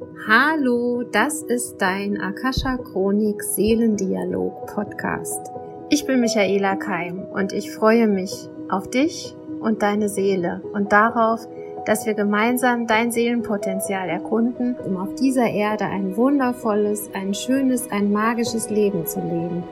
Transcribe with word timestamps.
Hallo, 0.00 1.02
das 1.02 1.42
ist 1.42 1.78
dein 1.78 2.20
Akasha 2.20 2.76
Chronik 2.76 3.42
Seelendialog 3.42 4.66
Podcast. 4.66 5.50
Ich 5.90 6.06
bin 6.06 6.20
Michaela 6.20 6.76
Keim 6.76 7.22
und 7.32 7.52
ich 7.52 7.72
freue 7.72 8.06
mich 8.06 8.48
auf 8.68 8.88
dich 8.88 9.34
und 9.58 9.82
deine 9.82 10.08
Seele 10.08 10.62
und 10.72 10.92
darauf, 10.92 11.40
dass 11.84 12.06
wir 12.06 12.14
gemeinsam 12.14 12.86
dein 12.86 13.10
Seelenpotenzial 13.10 14.08
erkunden, 14.08 14.76
um 14.76 14.96
auf 14.98 15.16
dieser 15.16 15.50
Erde 15.50 15.86
ein 15.86 16.16
wundervolles, 16.16 17.10
ein 17.12 17.34
schönes, 17.34 17.90
ein 17.90 18.12
magisches 18.12 18.70
Leben 18.70 19.04
zu 19.04 19.18
leben. 19.18 19.64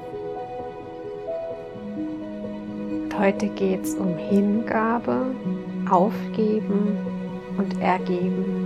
Heute 3.17 3.47
geht 3.49 3.85
es 3.85 3.95
um 3.95 4.17
Hingabe, 4.17 5.27
Aufgeben 5.89 6.99
und 7.59 7.81
Ergeben. 7.81 8.66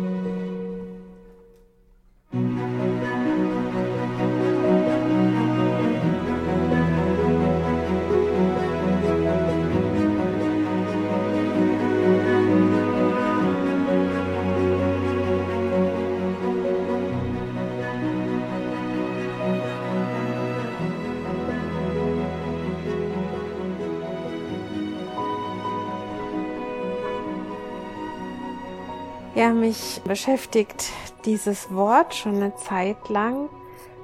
Ja, 29.37 29.53
mich 29.53 30.01
beschäftigt 30.05 30.91
dieses 31.25 31.73
Wort 31.73 32.17
schon 32.17 32.37
eine 32.37 32.57
Zeit 32.57 33.09
lang. 33.09 33.49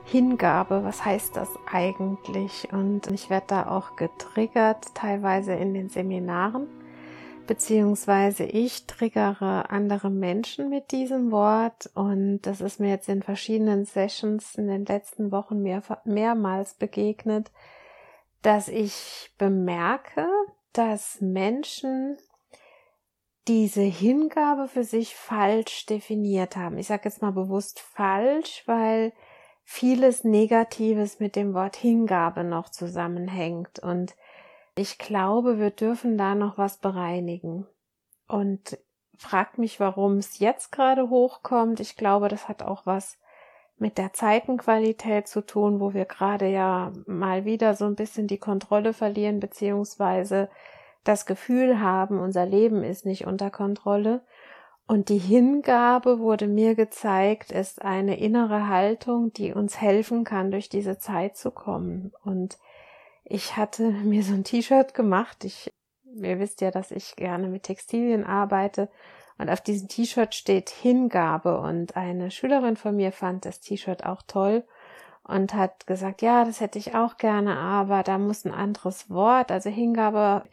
Hingabe, 0.04 0.84
was 0.84 1.04
heißt 1.04 1.34
das 1.36 1.48
eigentlich? 1.70 2.68
Und 2.72 3.10
ich 3.10 3.28
werde 3.28 3.46
da 3.48 3.66
auch 3.66 3.96
getriggert, 3.96 4.94
teilweise 4.94 5.52
in 5.54 5.74
den 5.74 5.88
Seminaren, 5.88 6.68
beziehungsweise 7.48 8.44
ich 8.44 8.86
triggere 8.86 9.68
andere 9.68 10.10
Menschen 10.10 10.68
mit 10.70 10.92
diesem 10.92 11.32
Wort 11.32 11.90
und 11.94 12.42
das 12.42 12.60
ist 12.60 12.78
mir 12.78 12.90
jetzt 12.90 13.08
in 13.08 13.24
verschiedenen 13.24 13.84
Sessions 13.84 14.54
in 14.54 14.68
den 14.68 14.84
letzten 14.84 15.32
Wochen 15.32 15.60
mehr, 15.60 15.82
mehrmals 16.04 16.74
begegnet, 16.74 17.50
dass 18.42 18.68
ich 18.68 19.32
bemerke, 19.38 20.28
dass 20.72 21.20
Menschen 21.20 22.16
diese 23.48 23.82
Hingabe 23.82 24.68
für 24.68 24.84
sich 24.84 25.14
falsch 25.14 25.86
definiert 25.86 26.56
haben. 26.56 26.78
Ich 26.78 26.88
sage 26.88 27.02
jetzt 27.04 27.22
mal 27.22 27.32
bewusst 27.32 27.80
falsch, 27.80 28.64
weil 28.66 29.12
vieles 29.62 30.24
Negatives 30.24 31.20
mit 31.20 31.36
dem 31.36 31.54
Wort 31.54 31.76
Hingabe 31.76 32.44
noch 32.44 32.68
zusammenhängt. 32.68 33.78
Und 33.78 34.14
ich 34.76 34.98
glaube, 34.98 35.58
wir 35.58 35.70
dürfen 35.70 36.18
da 36.18 36.34
noch 36.34 36.58
was 36.58 36.78
bereinigen. 36.78 37.66
Und 38.28 38.78
fragt 39.16 39.58
mich, 39.58 39.80
warum 39.80 40.18
es 40.18 40.38
jetzt 40.38 40.72
gerade 40.72 41.08
hochkommt. 41.08 41.80
Ich 41.80 41.96
glaube, 41.96 42.28
das 42.28 42.48
hat 42.48 42.62
auch 42.62 42.84
was 42.84 43.18
mit 43.78 43.98
der 43.98 44.12
Zeitenqualität 44.12 45.28
zu 45.28 45.44
tun, 45.44 45.80
wo 45.80 45.94
wir 45.94 46.06
gerade 46.06 46.48
ja 46.48 46.92
mal 47.06 47.44
wieder 47.44 47.74
so 47.74 47.84
ein 47.84 47.94
bisschen 47.94 48.26
die 48.26 48.38
Kontrolle 48.38 48.92
verlieren, 48.92 49.38
beziehungsweise 49.38 50.48
das 51.08 51.26
Gefühl 51.26 51.80
haben, 51.80 52.18
unser 52.18 52.46
Leben 52.46 52.82
ist 52.82 53.06
nicht 53.06 53.26
unter 53.26 53.50
Kontrolle. 53.50 54.22
Und 54.86 55.08
die 55.08 55.18
Hingabe 55.18 56.20
wurde 56.20 56.46
mir 56.46 56.74
gezeigt, 56.74 57.50
ist 57.50 57.82
eine 57.82 58.18
innere 58.18 58.68
Haltung, 58.68 59.32
die 59.32 59.52
uns 59.52 59.80
helfen 59.80 60.22
kann, 60.24 60.50
durch 60.50 60.68
diese 60.68 60.98
Zeit 60.98 61.36
zu 61.36 61.50
kommen. 61.50 62.12
Und 62.24 62.58
ich 63.24 63.56
hatte 63.56 63.90
mir 64.04 64.22
so 64.22 64.34
ein 64.34 64.44
T-Shirt 64.44 64.94
gemacht. 64.94 65.44
Ich, 65.44 65.72
ihr 66.04 66.38
wisst 66.38 66.60
ja, 66.60 66.70
dass 66.70 66.90
ich 66.90 67.16
gerne 67.16 67.48
mit 67.48 67.64
Textilien 67.64 68.24
arbeite. 68.24 68.88
Und 69.38 69.50
auf 69.50 69.60
diesem 69.60 69.88
T-Shirt 69.88 70.34
steht 70.34 70.70
Hingabe. 70.70 71.60
Und 71.60 71.96
eine 71.96 72.30
Schülerin 72.30 72.76
von 72.76 72.96
mir 72.96 73.12
fand 73.12 73.44
das 73.44 73.60
T-Shirt 73.60 74.04
auch 74.06 74.22
toll 74.22 74.64
und 75.26 75.54
hat 75.54 75.86
gesagt, 75.86 76.22
ja, 76.22 76.44
das 76.44 76.60
hätte 76.60 76.78
ich 76.78 76.94
auch 76.94 77.16
gerne, 77.16 77.56
aber 77.58 78.02
da 78.02 78.18
muss 78.18 78.44
ein 78.44 78.52
anderes 78.52 79.10
Wort, 79.10 79.50
also 79.50 79.70
Hingabe 79.70 80.44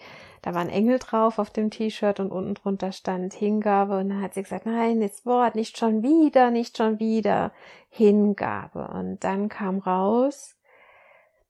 da 0.43 0.53
war 0.53 0.59
ein 0.59 0.69
Engel 0.69 0.99
drauf 0.99 1.39
auf 1.39 1.51
dem 1.51 1.71
T-Shirt 1.71 2.19
und 2.19 2.29
unten 2.29 2.55
drunter 2.55 2.91
stand 2.91 3.33
Hingabe. 3.33 3.97
Und 3.97 4.09
dann 4.09 4.21
hat 4.21 4.33
sie 4.33 4.43
gesagt, 4.43 4.65
nein, 4.65 4.99
das 4.99 5.25
Wort, 5.25 5.55
nicht 5.55 5.77
schon 5.77 6.03
wieder, 6.03 6.51
nicht 6.51 6.75
schon 6.77 6.99
wieder. 6.99 7.53
Hingabe. 7.87 8.89
Und 8.89 9.23
dann 9.23 9.47
kam 9.47 9.79
raus, 9.79 10.57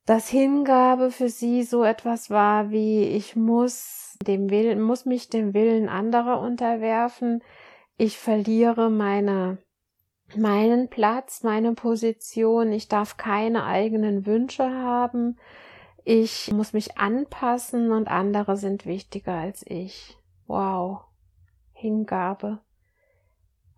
dass 0.06 0.30
Hingabe 0.30 1.10
für 1.10 1.30
sie 1.30 1.64
so 1.64 1.84
etwas 1.84 2.30
war 2.30 2.70
wie, 2.70 3.06
ich 3.06 3.36
muss 3.36 4.16
dem 4.28 4.52
Willen, 4.52 4.80
muss 4.80 5.06
mich 5.06 5.28
dem 5.28 5.56
Willen 5.56 5.90
anderer 5.90 6.40
unterwerfen. 6.40 7.44
Ich 7.98 8.20
verliere 8.20 8.92
meine 8.92 9.58
meinen 10.38 10.90
Platz, 10.90 11.44
meine 11.44 11.74
Position, 11.74 12.72
ich 12.72 12.88
darf 12.88 13.18
keine 13.18 13.66
eigenen 13.66 14.26
Wünsche 14.26 14.70
haben, 14.70 15.38
ich 16.04 16.52
muss 16.52 16.74
mich 16.74 16.98
anpassen 16.98 17.92
und 17.92 18.08
andere 18.08 18.58
sind 18.58 18.86
wichtiger 18.86 19.34
als 19.34 19.66
ich. 19.66 20.18
Wow. 20.48 21.06
Hingabe. 21.72 22.60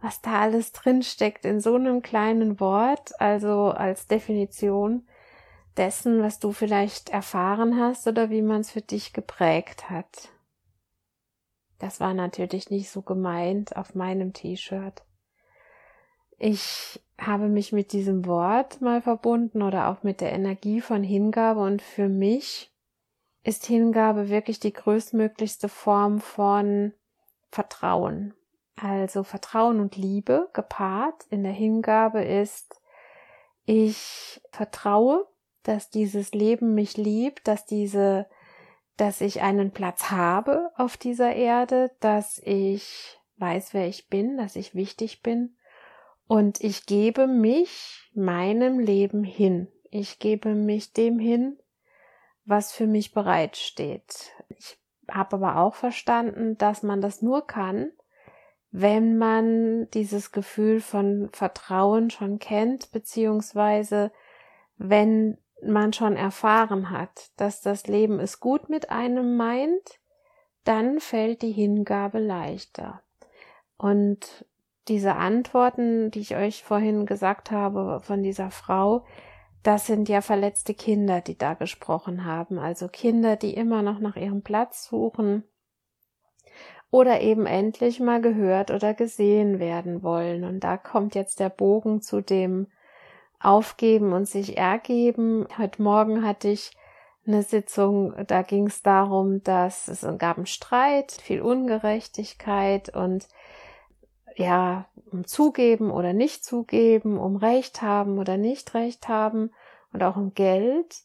Was 0.01 0.21
da 0.21 0.41
alles 0.41 0.71
drin 0.71 1.03
steckt 1.03 1.45
in 1.45 1.59
so 1.59 1.75
einem 1.75 2.01
kleinen 2.01 2.59
Wort, 2.59 3.19
also 3.19 3.69
als 3.69 4.07
Definition 4.07 5.07
dessen, 5.77 6.21
was 6.21 6.39
du 6.39 6.51
vielleicht 6.51 7.09
erfahren 7.09 7.79
hast 7.79 8.07
oder 8.07 8.29
wie 8.29 8.41
man 8.41 8.61
es 8.61 8.71
für 8.71 8.81
dich 8.81 9.13
geprägt 9.13 9.89
hat. 9.89 10.29
Das 11.79 11.99
war 11.99 12.13
natürlich 12.13 12.69
nicht 12.69 12.89
so 12.89 13.01
gemeint 13.01 13.75
auf 13.75 13.95
meinem 13.95 14.33
T-Shirt. 14.33 15.04
Ich 16.37 16.99
habe 17.17 17.47
mich 17.47 17.71
mit 17.71 17.93
diesem 17.93 18.25
Wort 18.25 18.81
mal 18.81 19.01
verbunden 19.01 19.61
oder 19.61 19.89
auch 19.89 20.03
mit 20.03 20.21
der 20.21 20.33
Energie 20.33 20.81
von 20.81 21.03
Hingabe 21.03 21.61
und 21.61 21.81
für 21.81 22.09
mich 22.09 22.71
ist 23.43 23.65
Hingabe 23.65 24.29
wirklich 24.29 24.59
die 24.59 24.73
größtmöglichste 24.73 25.69
Form 25.69 26.19
von 26.19 26.93
Vertrauen. 27.51 28.33
Also 28.75 29.23
Vertrauen 29.23 29.79
und 29.79 29.95
Liebe 29.95 30.49
gepaart 30.53 31.25
in 31.29 31.43
der 31.43 31.53
Hingabe 31.53 32.23
ist, 32.23 32.81
ich 33.65 34.41
vertraue, 34.51 35.25
dass 35.63 35.89
dieses 35.89 36.33
Leben 36.33 36.75
mich 36.75 36.97
liebt, 36.97 37.47
dass 37.47 37.65
diese, 37.65 38.27
dass 38.97 39.21
ich 39.21 39.41
einen 39.41 39.71
Platz 39.71 40.11
habe 40.11 40.71
auf 40.75 40.97
dieser 40.97 41.33
Erde, 41.33 41.91
dass 42.01 42.39
ich 42.43 43.19
weiß, 43.37 43.73
wer 43.73 43.87
ich 43.87 44.09
bin, 44.09 44.37
dass 44.37 44.55
ich 44.55 44.75
wichtig 44.75 45.23
bin 45.23 45.54
und 46.27 46.61
ich 46.61 46.85
gebe 46.85 47.27
mich 47.27 48.09
meinem 48.13 48.79
Leben 48.79 49.23
hin. 49.23 49.67
Ich 49.91 50.19
gebe 50.19 50.55
mich 50.55 50.93
dem 50.93 51.19
hin, 51.19 51.57
was 52.45 52.71
für 52.71 52.87
mich 52.87 53.13
bereitsteht. 53.13 54.31
Ich 54.49 54.77
habe 55.09 55.35
aber 55.35 55.57
auch 55.57 55.75
verstanden, 55.75 56.57
dass 56.57 56.83
man 56.83 57.01
das 57.01 57.21
nur 57.21 57.45
kann, 57.45 57.91
wenn 58.71 59.17
man 59.17 59.89
dieses 59.91 60.31
Gefühl 60.31 60.81
von 60.81 61.29
Vertrauen 61.31 62.09
schon 62.09 62.39
kennt, 62.39 62.91
beziehungsweise 62.91 64.11
wenn 64.77 65.37
man 65.63 65.93
schon 65.93 66.17
erfahren 66.17 66.89
hat, 66.89 67.29
dass 67.37 67.61
das 67.61 67.87
Leben 67.87 68.19
es 68.19 68.39
gut 68.39 68.69
mit 68.69 68.89
einem 68.89 69.37
meint, 69.37 69.99
dann 70.65 70.99
fällt 70.99 71.41
die 71.41 71.51
Hingabe 71.51 72.19
leichter. 72.19 73.01
Und 73.77 74.45
diese 74.87 75.15
Antworten, 75.15 76.11
die 76.11 76.19
ich 76.19 76.35
euch 76.35 76.63
vorhin 76.63 77.05
gesagt 77.05 77.51
habe 77.51 77.99
von 78.01 78.23
dieser 78.23 78.51
Frau, 78.51 79.05
das 79.63 79.87
sind 79.87 80.09
ja 80.09 80.21
verletzte 80.21 80.75
Kinder, 80.75 81.21
die 81.21 81.37
da 81.37 81.55
gesprochen 81.55 82.25
haben. 82.25 82.59
Also 82.59 82.87
Kinder, 82.87 83.35
die 83.35 83.55
immer 83.55 83.81
noch 83.81 83.99
nach 83.99 84.15
ihrem 84.15 84.43
Platz 84.43 84.85
suchen 84.85 85.43
oder 86.91 87.21
eben 87.21 87.47
endlich 87.47 87.99
mal 87.99 88.21
gehört 88.21 88.69
oder 88.69 88.93
gesehen 88.93 89.59
werden 89.59 90.03
wollen. 90.03 90.43
Und 90.43 90.59
da 90.59 90.77
kommt 90.77 91.15
jetzt 91.15 91.39
der 91.39 91.49
Bogen 91.49 92.01
zu 92.01 92.21
dem 92.21 92.67
Aufgeben 93.39 94.13
und 94.13 94.27
sich 94.27 94.57
ergeben. 94.57 95.47
Heute 95.57 95.81
Morgen 95.81 96.25
hatte 96.25 96.49
ich 96.49 96.71
eine 97.27 97.41
Sitzung, 97.41 98.13
da 98.27 98.43
ging 98.43 98.67
es 98.67 98.83
darum, 98.83 99.41
dass 99.43 99.87
es 99.87 100.05
gab 100.19 100.37
einen 100.37 100.45
Streit, 100.45 101.11
viel 101.11 101.41
Ungerechtigkeit 101.41 102.95
und 102.95 103.27
ja, 104.35 104.85
um 105.11 105.25
zugeben 105.25 105.91
oder 105.91 106.13
nicht 106.13 106.43
zugeben, 106.43 107.17
um 107.17 107.37
Recht 107.37 107.81
haben 107.81 108.19
oder 108.19 108.37
nicht 108.37 108.73
Recht 108.73 109.07
haben 109.07 109.51
und 109.93 110.03
auch 110.03 110.17
um 110.17 110.33
Geld. 110.33 111.03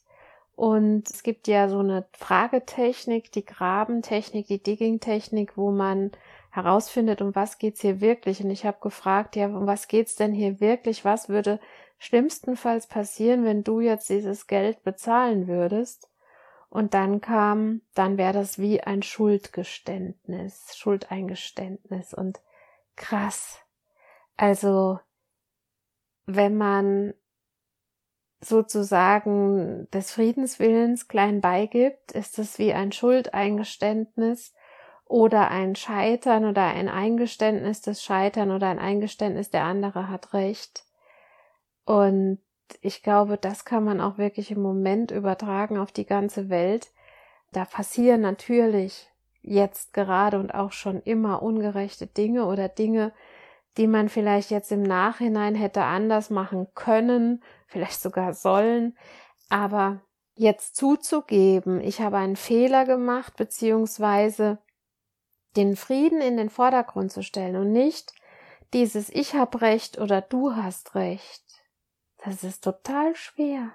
Und 0.55 1.09
es 1.09 1.23
gibt 1.23 1.47
ja 1.47 1.69
so 1.69 1.79
eine 1.79 2.05
Fragetechnik, 2.13 3.31
die 3.31 3.45
Grabentechnik, 3.45 4.47
die 4.47 4.61
Digging-Technik, 4.61 5.57
wo 5.57 5.71
man 5.71 6.11
herausfindet, 6.51 7.21
um 7.21 7.33
was 7.33 7.57
geht's 7.57 7.81
hier 7.81 8.01
wirklich. 8.01 8.43
Und 8.43 8.51
ich 8.51 8.65
habe 8.65 8.77
gefragt, 8.81 9.35
ja, 9.35 9.47
um 9.47 9.65
was 9.65 9.87
geht's 9.87 10.15
denn 10.15 10.33
hier 10.33 10.59
wirklich? 10.59 11.05
Was 11.05 11.29
würde 11.29 11.59
schlimmstenfalls 11.97 12.87
passieren, 12.87 13.45
wenn 13.45 13.63
du 13.63 13.79
jetzt 13.79 14.09
dieses 14.09 14.47
Geld 14.47 14.83
bezahlen 14.83 15.47
würdest? 15.47 16.09
Und 16.69 16.93
dann 16.93 17.21
kam, 17.21 17.81
dann 17.95 18.17
wäre 18.17 18.33
das 18.33 18.59
wie 18.59 18.81
ein 18.81 19.01
Schuldgeständnis, 19.01 20.75
Schuldeingeständnis 20.75 22.13
und 22.13 22.39
krass. 23.01 23.59
Also, 24.37 24.99
wenn 26.25 26.55
man 26.55 27.13
sozusagen 28.39 29.89
des 29.91 30.11
Friedenswillens 30.11 31.07
klein 31.07 31.41
beigibt, 31.41 32.13
ist 32.13 32.39
es 32.39 32.57
wie 32.57 32.73
ein 32.73 32.91
Schuldeingeständnis 32.91 34.53
oder 35.05 35.51
ein 35.51 35.75
Scheitern 35.75 36.45
oder 36.45 36.63
ein 36.63 36.89
Eingeständnis 36.89 37.81
des 37.81 38.01
Scheitern 38.03 38.49
oder 38.49 38.69
ein 38.69 38.79
Eingeständnis, 38.79 39.49
der 39.49 39.65
andere 39.65 40.09
hat 40.09 40.33
recht. 40.33 40.85
Und 41.85 42.39
ich 42.79 43.03
glaube, 43.03 43.37
das 43.37 43.65
kann 43.65 43.83
man 43.83 43.99
auch 43.99 44.17
wirklich 44.17 44.49
im 44.51 44.61
Moment 44.61 45.11
übertragen 45.11 45.77
auf 45.77 45.91
die 45.91 46.05
ganze 46.05 46.49
Welt. 46.49 46.91
Da 47.51 47.65
passieren 47.65 48.21
natürlich 48.21 49.10
jetzt 49.41 49.93
gerade 49.93 50.39
und 50.39 50.53
auch 50.53 50.71
schon 50.71 51.01
immer 51.01 51.41
ungerechte 51.41 52.07
Dinge 52.07 52.45
oder 52.45 52.69
Dinge, 52.69 53.13
die 53.77 53.87
man 53.87 54.09
vielleicht 54.09 54.51
jetzt 54.51 54.71
im 54.71 54.83
Nachhinein 54.83 55.55
hätte 55.55 55.83
anders 55.83 56.29
machen 56.29 56.67
können, 56.75 57.43
vielleicht 57.67 58.01
sogar 58.01 58.33
sollen. 58.33 58.97
Aber 59.49 60.01
jetzt 60.35 60.75
zuzugeben, 60.75 61.81
ich 61.81 62.01
habe 62.01 62.17
einen 62.17 62.35
Fehler 62.35 62.85
gemacht, 62.85 63.35
beziehungsweise 63.37 64.59
den 65.55 65.75
Frieden 65.75 66.21
in 66.21 66.37
den 66.37 66.49
Vordergrund 66.49 67.11
zu 67.11 67.23
stellen 67.23 67.55
und 67.55 67.71
nicht 67.71 68.13
dieses 68.73 69.09
Ich 69.09 69.35
hab 69.35 69.61
recht 69.61 69.99
oder 69.99 70.21
du 70.21 70.55
hast 70.55 70.95
recht. 70.95 71.43
Das 72.23 72.43
ist 72.43 72.63
total 72.63 73.15
schwer. 73.15 73.71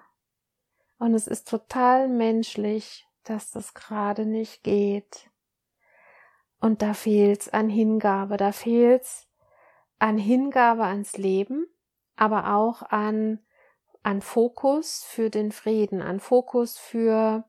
Und 0.99 1.15
es 1.15 1.27
ist 1.27 1.49
total 1.49 2.09
menschlich, 2.09 3.07
dass 3.25 3.51
das 3.51 3.75
gerade 3.75 4.25
nicht 4.25 4.63
geht. 4.63 5.29
Und 6.61 6.83
da 6.83 6.95
fehlt's 6.95 7.49
an 7.49 7.69
Hingabe, 7.69 8.37
da 8.37 8.53
fehlt's 8.53 9.29
an 9.99 10.19
Hingabe 10.19 10.85
ans 10.85 11.17
Leben, 11.17 11.67
aber 12.17 12.55
auch 12.55 12.83
an, 12.83 13.41
an 14.03 14.23
Fokus 14.23 15.05
für 15.05 15.31
den 15.31 15.53
Frieden, 15.53 16.03
an 16.03 16.21
Fokus 16.21 16.79
für 16.79 17.45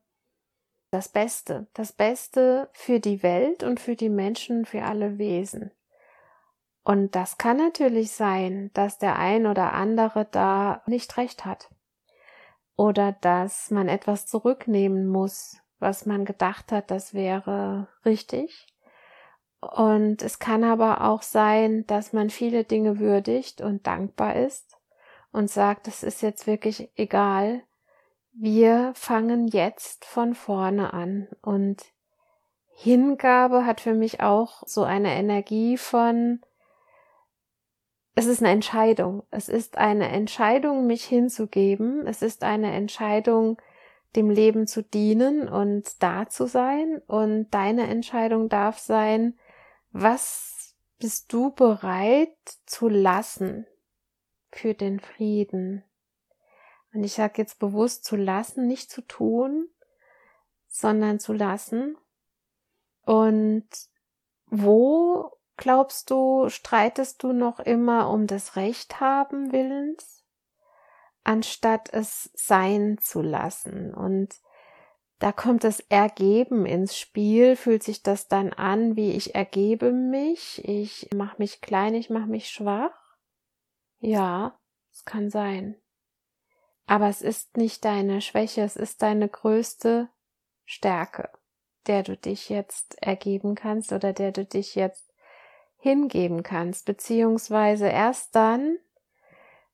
das 0.90 1.08
Beste, 1.08 1.66
das 1.74 1.92
Beste 1.92 2.70
für 2.72 3.00
die 3.00 3.22
Welt 3.22 3.62
und 3.62 3.80
für 3.80 3.96
die 3.96 4.08
Menschen, 4.08 4.64
für 4.64 4.82
alle 4.82 5.18
Wesen. 5.18 5.72
Und 6.82 7.14
das 7.14 7.36
kann 7.36 7.58
natürlich 7.58 8.12
sein, 8.12 8.70
dass 8.72 8.96
der 8.96 9.18
ein 9.18 9.46
oder 9.46 9.74
andere 9.74 10.24
da 10.24 10.82
nicht 10.86 11.18
recht 11.18 11.44
hat. 11.44 11.68
Oder 12.76 13.12
dass 13.12 13.70
man 13.70 13.88
etwas 13.88 14.26
zurücknehmen 14.26 15.06
muss, 15.06 15.58
was 15.80 16.06
man 16.06 16.24
gedacht 16.24 16.72
hat, 16.72 16.90
das 16.90 17.12
wäre 17.12 17.88
richtig. 18.06 18.66
Und 19.60 20.22
es 20.22 20.38
kann 20.38 20.62
aber 20.64 21.04
auch 21.04 21.22
sein, 21.22 21.86
dass 21.86 22.12
man 22.12 22.30
viele 22.30 22.64
Dinge 22.64 22.98
würdigt 22.98 23.60
und 23.60 23.86
dankbar 23.86 24.36
ist 24.36 24.76
und 25.32 25.50
sagt, 25.50 25.88
es 25.88 26.02
ist 26.02 26.22
jetzt 26.22 26.46
wirklich 26.46 26.90
egal, 26.96 27.62
wir 28.32 28.92
fangen 28.94 29.48
jetzt 29.48 30.04
von 30.04 30.34
vorne 30.34 30.92
an 30.92 31.26
und 31.42 31.82
Hingabe 32.80 33.66
hat 33.66 33.80
für 33.80 33.94
mich 33.94 34.20
auch 34.20 34.62
so 34.64 34.84
eine 34.84 35.12
Energie 35.16 35.76
von, 35.76 36.40
es 38.14 38.26
ist 38.26 38.40
eine 38.40 38.52
Entscheidung. 38.52 39.24
Es 39.32 39.48
ist 39.48 39.76
eine 39.78 40.08
Entscheidung, 40.08 40.86
mich 40.86 41.04
hinzugeben. 41.04 42.06
Es 42.06 42.22
ist 42.22 42.44
eine 42.44 42.72
Entscheidung, 42.72 43.60
dem 44.14 44.30
Leben 44.30 44.68
zu 44.68 44.84
dienen 44.84 45.48
und 45.48 46.00
da 46.00 46.28
zu 46.28 46.46
sein. 46.46 47.02
Und 47.08 47.50
deine 47.50 47.88
Entscheidung 47.88 48.48
darf 48.48 48.78
sein, 48.78 49.34
was 49.90 50.74
bist 50.98 51.32
du 51.32 51.50
bereit 51.50 52.36
zu 52.66 52.88
lassen 52.88 53.66
für 54.50 54.74
den 54.74 55.00
Frieden? 55.00 55.84
Und 56.92 57.04
ich 57.04 57.14
sage 57.14 57.34
jetzt 57.36 57.58
bewusst 57.58 58.04
zu 58.04 58.16
lassen, 58.16 58.66
nicht 58.66 58.90
zu 58.90 59.02
tun, 59.02 59.68
sondern 60.66 61.20
zu 61.20 61.32
lassen. 61.32 61.96
Und 63.02 63.68
wo 64.46 65.38
glaubst 65.56 66.10
du, 66.10 66.48
streitest 66.48 67.22
du 67.22 67.32
noch 67.32 67.60
immer 67.60 68.10
um 68.10 68.26
das 68.26 68.56
Recht 68.56 69.00
haben 69.00 69.52
Willens, 69.52 70.24
anstatt 71.24 71.92
es 71.92 72.30
sein 72.34 72.98
zu 72.98 73.20
lassen? 73.20 73.94
Und 73.94 74.40
da 75.18 75.32
kommt 75.32 75.64
das 75.64 75.80
Ergeben 75.80 76.64
ins 76.64 76.96
Spiel, 76.96 77.56
fühlt 77.56 77.82
sich 77.82 78.02
das 78.02 78.28
dann 78.28 78.52
an, 78.52 78.94
wie 78.94 79.12
ich 79.12 79.34
ergebe 79.34 79.92
mich, 79.92 80.64
ich 80.64 81.08
mache 81.12 81.36
mich 81.38 81.60
klein, 81.60 81.94
ich 81.94 82.08
mache 82.08 82.28
mich 82.28 82.50
schwach? 82.50 82.92
Ja, 83.98 84.58
es 84.92 85.04
kann 85.04 85.28
sein. 85.28 85.76
Aber 86.86 87.08
es 87.08 87.20
ist 87.20 87.56
nicht 87.56 87.84
deine 87.84 88.20
Schwäche, 88.20 88.62
es 88.62 88.76
ist 88.76 89.02
deine 89.02 89.28
größte 89.28 90.08
Stärke, 90.64 91.30
der 91.88 92.04
du 92.04 92.16
dich 92.16 92.48
jetzt 92.48 93.02
ergeben 93.02 93.56
kannst 93.56 93.92
oder 93.92 94.12
der 94.12 94.30
du 94.30 94.44
dich 94.44 94.76
jetzt 94.76 95.12
hingeben 95.78 96.44
kannst, 96.44 96.86
beziehungsweise 96.86 97.88
erst 97.88 98.36
dann, 98.36 98.78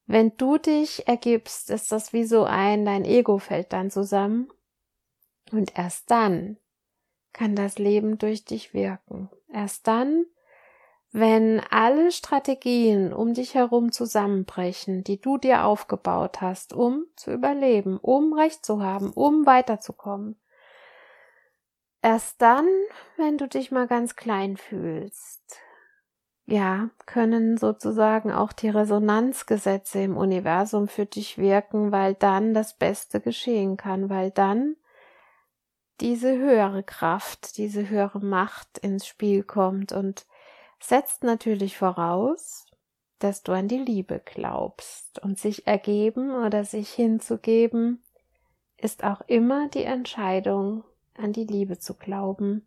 wenn 0.07 0.37
du 0.37 0.57
dich 0.57 1.07
ergibst, 1.07 1.71
ist 1.71 1.93
das 1.93 2.13
wie 2.15 2.25
so 2.25 2.45
ein, 2.45 2.85
dein 2.85 3.05
Ego 3.05 3.39
fällt 3.39 3.73
dann 3.75 3.91
zusammen 3.91 4.51
und 5.55 5.79
erst 5.79 6.11
dann 6.11 6.57
kann 7.33 7.57
das 7.57 7.79
Leben 7.79 8.19
durch 8.19 8.45
dich 8.45 8.75
wirken. 8.75 9.31
Erst 9.49 9.87
dann 9.87 10.27
wenn 11.17 11.61
alle 11.71 12.11
Strategien 12.11 13.13
um 13.13 13.35
dich 13.35 13.55
herum 13.55 13.93
zusammenbrechen, 13.93 15.05
die 15.05 15.21
du 15.21 15.39
dir 15.39 15.65
aufgebaut 15.65 16.41
hast, 16.41 16.73
um 16.73 17.07
zu 17.15 17.33
überleben, 17.33 17.99
um 17.99 18.33
Recht 18.33 18.67
zu 18.67 18.83
haben, 18.83 19.13
um 19.13 19.47
weiterzukommen, 19.47 20.35
erst 22.03 22.43
dann, 22.43 22.67
wenn 23.17 23.39
du 23.39 23.47
dich 23.47 23.71
mal 23.71 23.87
ganz 23.87 24.17
klein 24.17 24.57
fühlst, 24.57 25.61
ja, 26.47 26.91
können 27.07 27.59
sozusagen 27.59 28.33
auch 28.33 28.53
die 28.53 28.71
Resonanzgesetze 28.71 30.01
im 30.01 30.17
Universum 30.17 30.89
für 30.89 31.07
dich 31.07 31.39
wirken, 31.39 31.93
weil 31.93 32.15
dann 32.15 32.55
das 32.55 32.77
Beste 32.77 33.21
geschehen 33.21 33.77
kann, 33.77 34.11
weil 34.11 34.33
dann 34.33 34.75
diese 36.01 36.37
höhere 36.37 36.83
Kraft, 36.83 37.57
diese 37.57 37.89
höhere 37.89 38.21
Macht 38.21 38.79
ins 38.79 39.07
Spiel 39.07 39.43
kommt 39.43 39.93
und 39.93 40.27
setzt 40.81 41.23
natürlich 41.23 41.77
voraus, 41.77 42.67
dass 43.19 43.43
du 43.43 43.53
an 43.53 43.69
die 43.69 43.79
Liebe 43.79 44.21
glaubst 44.25 45.23
und 45.23 45.39
sich 45.39 45.67
ergeben 45.67 46.31
oder 46.31 46.65
sich 46.65 46.91
hinzugeben 46.91 48.05
ist 48.85 49.03
auch 49.03 49.23
immer 49.27 49.69
die 49.69 49.85
Entscheidung, 49.85 50.85
an 51.17 51.33
die 51.33 51.45
Liebe 51.45 51.79
zu 51.79 51.95
glauben. 51.95 52.67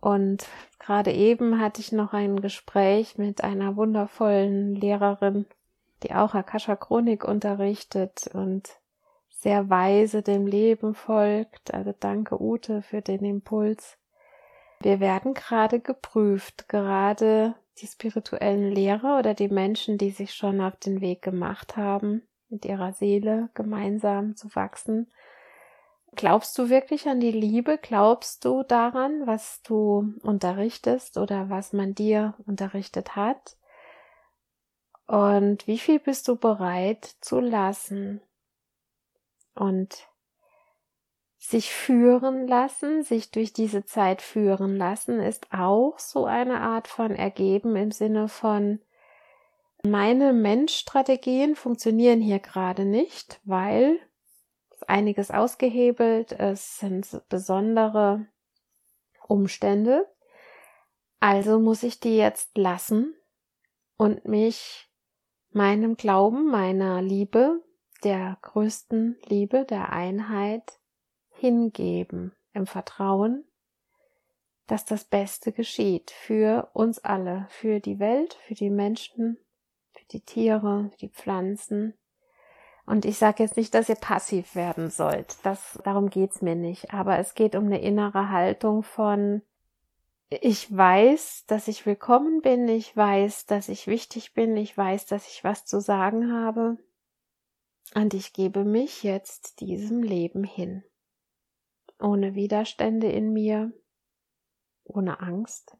Und 0.00 0.48
gerade 0.80 1.12
eben 1.12 1.60
hatte 1.60 1.80
ich 1.80 1.92
noch 1.92 2.12
ein 2.12 2.40
Gespräch 2.40 3.18
mit 3.18 3.44
einer 3.44 3.76
wundervollen 3.76 4.74
Lehrerin, 4.74 5.46
die 6.02 6.12
auch 6.12 6.34
Akasha 6.34 6.74
Chronik 6.74 7.24
unterrichtet 7.24 8.28
und 8.34 8.68
sehr 9.42 9.68
weise 9.68 10.22
dem 10.22 10.46
Leben 10.46 10.94
folgt. 10.94 11.74
Also 11.74 11.92
danke 11.98 12.40
Ute 12.40 12.80
für 12.80 13.02
den 13.02 13.24
Impuls. 13.24 13.98
Wir 14.80 15.00
werden 15.00 15.34
gerade 15.34 15.80
geprüft, 15.80 16.68
gerade 16.68 17.54
die 17.78 17.88
spirituellen 17.88 18.70
Lehrer 18.70 19.18
oder 19.18 19.34
die 19.34 19.48
Menschen, 19.48 19.98
die 19.98 20.10
sich 20.10 20.34
schon 20.34 20.60
auf 20.60 20.76
den 20.76 21.00
Weg 21.00 21.22
gemacht 21.22 21.76
haben, 21.76 22.22
mit 22.50 22.64
ihrer 22.64 22.92
Seele 22.92 23.48
gemeinsam 23.54 24.36
zu 24.36 24.54
wachsen. 24.54 25.10
Glaubst 26.14 26.56
du 26.56 26.68
wirklich 26.68 27.08
an 27.08 27.18
die 27.18 27.32
Liebe? 27.32 27.78
Glaubst 27.82 28.44
du 28.44 28.62
daran, 28.62 29.26
was 29.26 29.62
du 29.62 30.14
unterrichtest 30.22 31.16
oder 31.16 31.50
was 31.50 31.72
man 31.72 31.94
dir 31.94 32.34
unterrichtet 32.46 33.16
hat? 33.16 33.56
Und 35.08 35.66
wie 35.66 35.78
viel 35.78 35.98
bist 35.98 36.28
du 36.28 36.36
bereit 36.36 37.16
zu 37.20 37.40
lassen? 37.40 38.20
Und 39.54 40.08
sich 41.38 41.72
führen 41.72 42.46
lassen, 42.46 43.02
sich 43.02 43.30
durch 43.30 43.52
diese 43.52 43.84
Zeit 43.84 44.22
führen 44.22 44.76
lassen, 44.76 45.20
ist 45.20 45.52
auch 45.52 45.98
so 45.98 46.24
eine 46.24 46.60
Art 46.60 46.88
von 46.88 47.10
Ergeben 47.10 47.74
im 47.76 47.90
Sinne 47.90 48.28
von 48.28 48.80
meine 49.84 50.32
Menschstrategien 50.32 51.56
funktionieren 51.56 52.20
hier 52.20 52.38
gerade 52.38 52.84
nicht, 52.84 53.40
weil 53.42 53.98
einiges 54.86 55.30
ausgehebelt, 55.30 56.32
es 56.32 56.78
sind 56.78 57.22
besondere 57.28 58.26
Umstände. 59.26 60.08
Also 61.18 61.58
muss 61.58 61.82
ich 61.82 61.98
die 61.98 62.16
jetzt 62.16 62.56
lassen 62.56 63.14
und 63.96 64.24
mich 64.24 64.88
meinem 65.50 65.96
Glauben, 65.96 66.48
meiner 66.48 67.02
Liebe, 67.02 67.60
der 68.04 68.38
größten 68.42 69.18
Liebe, 69.26 69.64
der 69.64 69.92
Einheit 69.92 70.78
hingeben, 71.30 72.32
im 72.52 72.66
Vertrauen, 72.66 73.44
dass 74.66 74.84
das 74.84 75.04
Beste 75.04 75.52
geschieht 75.52 76.10
für 76.10 76.70
uns 76.72 76.98
alle, 76.98 77.46
für 77.50 77.80
die 77.80 77.98
Welt, 77.98 78.34
für 78.46 78.54
die 78.54 78.70
Menschen, 78.70 79.38
für 79.92 80.04
die 80.06 80.20
Tiere, 80.20 80.90
für 80.92 80.98
die 80.98 81.08
Pflanzen. 81.08 81.94
Und 82.86 83.04
ich 83.04 83.18
sage 83.18 83.42
jetzt 83.42 83.56
nicht, 83.56 83.74
dass 83.74 83.88
ihr 83.88 83.96
passiv 83.96 84.54
werden 84.54 84.90
sollt. 84.90 85.36
Das, 85.44 85.78
darum 85.84 86.10
geht's 86.10 86.42
mir 86.42 86.56
nicht. 86.56 86.92
Aber 86.92 87.18
es 87.18 87.34
geht 87.34 87.54
um 87.54 87.66
eine 87.66 87.80
innere 87.80 88.30
Haltung 88.30 88.82
von, 88.82 89.42
ich 90.40 90.74
weiß, 90.74 91.44
dass 91.46 91.68
ich 91.68 91.86
willkommen 91.86 92.40
bin, 92.40 92.68
ich 92.68 92.96
weiß, 92.96 93.46
dass 93.46 93.68
ich 93.68 93.86
wichtig 93.86 94.32
bin, 94.32 94.56
ich 94.56 94.76
weiß, 94.76 95.06
dass 95.06 95.28
ich 95.28 95.44
was 95.44 95.64
zu 95.64 95.80
sagen 95.80 96.32
habe. 96.32 96.78
Und 97.94 98.14
ich 98.14 98.32
gebe 98.32 98.64
mich 98.64 99.02
jetzt 99.02 99.60
diesem 99.60 100.02
Leben 100.02 100.44
hin. 100.44 100.82
Ohne 102.00 102.34
Widerstände 102.34 103.10
in 103.10 103.32
mir, 103.32 103.72
ohne 104.84 105.20
Angst, 105.20 105.76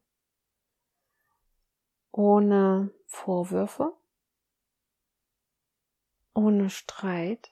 ohne 2.13 2.93
Vorwürfe, 3.07 3.93
ohne 6.35 6.71
Streit 6.71 7.51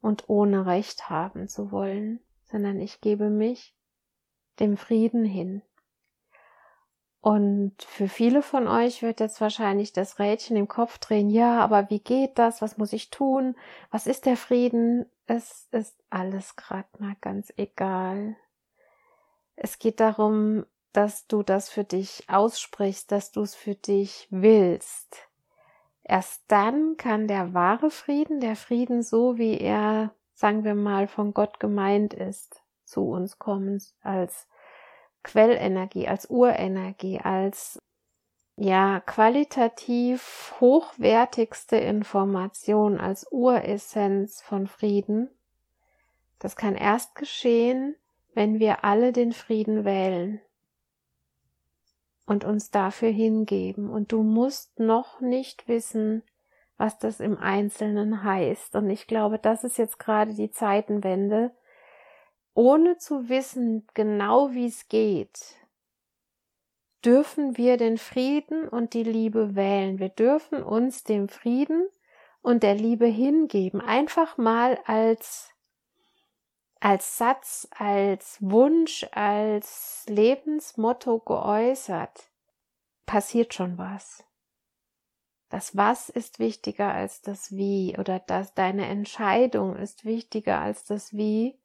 und 0.00 0.28
ohne 0.28 0.66
Recht 0.66 1.10
haben 1.10 1.48
zu 1.48 1.72
wollen, 1.72 2.20
sondern 2.44 2.80
ich 2.80 3.00
gebe 3.00 3.28
mich 3.28 3.74
dem 4.60 4.76
Frieden 4.76 5.24
hin. 5.24 5.62
Und 7.20 7.74
für 7.82 8.08
viele 8.08 8.40
von 8.40 8.68
euch 8.68 9.02
wird 9.02 9.20
jetzt 9.20 9.40
wahrscheinlich 9.40 9.92
das 9.92 10.18
Rädchen 10.18 10.56
im 10.56 10.68
Kopf 10.68 10.98
drehen, 10.98 11.28
ja, 11.28 11.58
aber 11.60 11.90
wie 11.90 11.98
geht 11.98 12.38
das? 12.38 12.62
Was 12.62 12.78
muss 12.78 12.92
ich 12.92 13.10
tun? 13.10 13.56
Was 13.90 14.06
ist 14.06 14.26
der 14.26 14.36
Frieden? 14.36 15.06
Es 15.26 15.66
ist 15.72 15.96
alles 16.08 16.54
gerade 16.54 16.88
mal 16.98 17.16
ganz 17.20 17.52
egal. 17.56 18.36
Es 19.56 19.78
geht 19.78 19.98
darum, 19.98 20.66
dass 20.92 21.26
du 21.26 21.42
das 21.42 21.68
für 21.68 21.84
dich 21.84 22.24
aussprichst, 22.28 23.10
dass 23.10 23.32
du 23.32 23.42
es 23.42 23.54
für 23.54 23.74
dich 23.74 24.28
willst. 24.30 25.28
Erst 26.04 26.44
dann 26.46 26.96
kann 26.96 27.26
der 27.26 27.52
wahre 27.52 27.90
Frieden, 27.90 28.40
der 28.40 28.54
Frieden 28.54 29.02
so, 29.02 29.36
wie 29.38 29.58
er, 29.58 30.14
sagen 30.34 30.62
wir 30.62 30.76
mal, 30.76 31.08
von 31.08 31.34
Gott 31.34 31.58
gemeint 31.58 32.14
ist, 32.14 32.62
zu 32.84 33.08
uns 33.10 33.38
kommen 33.38 33.82
als 34.02 34.46
Quellenergie, 35.26 36.06
als 36.06 36.30
Urenergie, 36.30 37.20
als 37.20 37.78
ja 38.56 39.00
qualitativ 39.00 40.54
hochwertigste 40.60 41.76
Information, 41.76 43.00
als 43.00 43.26
Uressenz 43.32 44.40
von 44.40 44.68
Frieden. 44.68 45.28
Das 46.38 46.54
kann 46.54 46.76
erst 46.76 47.16
geschehen, 47.16 47.96
wenn 48.34 48.60
wir 48.60 48.84
alle 48.84 49.12
den 49.12 49.32
Frieden 49.32 49.84
wählen 49.84 50.40
und 52.26 52.44
uns 52.44 52.70
dafür 52.70 53.10
hingeben. 53.10 53.90
Und 53.90 54.12
du 54.12 54.22
musst 54.22 54.78
noch 54.78 55.20
nicht 55.20 55.66
wissen, 55.66 56.22
was 56.76 56.98
das 56.98 57.18
im 57.18 57.36
Einzelnen 57.36 58.22
heißt. 58.22 58.76
Und 58.76 58.90
ich 58.90 59.08
glaube, 59.08 59.38
das 59.38 59.64
ist 59.64 59.76
jetzt 59.76 59.98
gerade 59.98 60.34
die 60.34 60.52
Zeitenwende, 60.52 61.50
ohne 62.56 62.96
zu 62.96 63.28
wissen 63.28 63.86
genau, 63.92 64.52
wie 64.52 64.66
es 64.66 64.88
geht, 64.88 65.56
dürfen 67.04 67.56
wir 67.56 67.76
den 67.76 67.98
Frieden 67.98 68.66
und 68.66 68.94
die 68.94 69.02
Liebe 69.02 69.54
wählen. 69.54 69.98
Wir 69.98 70.08
dürfen 70.08 70.62
uns 70.62 71.04
dem 71.04 71.28
Frieden 71.28 71.86
und 72.40 72.62
der 72.62 72.74
Liebe 72.74 73.06
hingeben. 73.06 73.82
Einfach 73.82 74.38
mal 74.38 74.80
als, 74.86 75.50
als 76.80 77.18
Satz, 77.18 77.68
als 77.76 78.38
Wunsch, 78.40 79.06
als 79.12 80.04
Lebensmotto 80.08 81.18
geäußert. 81.18 82.30
Passiert 83.04 83.52
schon 83.52 83.76
was. 83.76 84.24
Das 85.50 85.76
Was 85.76 86.08
ist 86.08 86.38
wichtiger 86.38 86.92
als 86.92 87.20
das 87.20 87.54
Wie 87.54 87.96
oder 87.98 88.18
dass 88.18 88.54
deine 88.54 88.86
Entscheidung 88.86 89.76
ist 89.76 90.06
wichtiger 90.06 90.58
als 90.60 90.84
das 90.84 91.12
Wie 91.12 91.60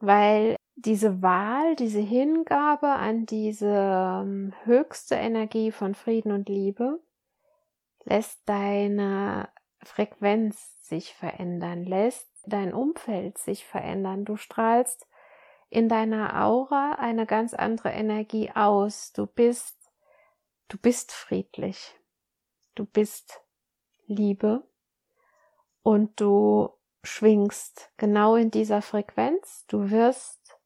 weil 0.00 0.56
diese 0.76 1.22
Wahl, 1.22 1.74
diese 1.76 2.00
Hingabe 2.00 2.88
an 2.88 3.26
diese 3.26 3.66
ähm, 3.66 4.52
höchste 4.64 5.16
Energie 5.16 5.72
von 5.72 5.94
Frieden 5.94 6.32
und 6.32 6.48
Liebe 6.48 7.00
lässt 8.04 8.40
deine 8.46 9.48
Frequenz 9.82 10.86
sich 10.88 11.14
verändern, 11.14 11.84
lässt 11.84 12.28
dein 12.46 12.72
Umfeld 12.72 13.38
sich 13.38 13.64
verändern. 13.64 14.24
Du 14.24 14.36
strahlst 14.36 15.06
in 15.68 15.88
deiner 15.88 16.44
Aura 16.44 16.92
eine 16.92 17.26
ganz 17.26 17.52
andere 17.52 17.90
Energie 17.90 18.50
aus. 18.54 19.12
Du 19.12 19.26
bist, 19.26 19.76
du 20.68 20.78
bist 20.78 21.12
friedlich. 21.12 21.94
Du 22.74 22.86
bist 22.86 23.42
Liebe 24.06 24.62
und 25.82 26.20
du 26.20 26.70
schwingst 27.02 27.90
genau 27.96 28.36
in 28.36 28.50
dieser 28.50 28.82
Frequenz. 28.82 29.64
Du 29.68 29.90
wirst 29.90 30.58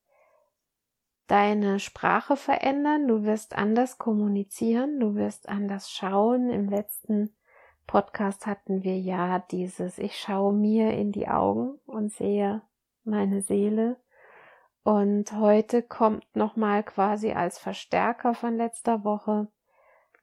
deine 1.26 1.78
Sprache 1.78 2.36
verändern, 2.36 3.08
du 3.08 3.24
wirst 3.24 3.56
anders 3.56 3.98
kommunizieren, 3.98 5.00
du 5.00 5.14
wirst 5.14 5.48
anders 5.48 5.90
schauen. 5.90 6.50
Im 6.50 6.68
letzten 6.68 7.34
Podcast 7.86 8.46
hatten 8.46 8.82
wir 8.82 8.98
ja 8.98 9.38
dieses, 9.38 9.98
ich 9.98 10.18
schaue 10.18 10.52
mir 10.52 10.92
in 10.92 11.12
die 11.12 11.28
Augen 11.28 11.78
und 11.86 12.12
sehe 12.12 12.62
meine 13.04 13.42
Seele. 13.42 13.96
Und 14.84 15.32
heute 15.32 15.82
kommt 15.82 16.34
nochmal 16.34 16.82
quasi 16.82 17.32
als 17.32 17.58
Verstärker 17.58 18.34
von 18.34 18.56
letzter 18.56 19.04
Woche, 19.04 19.48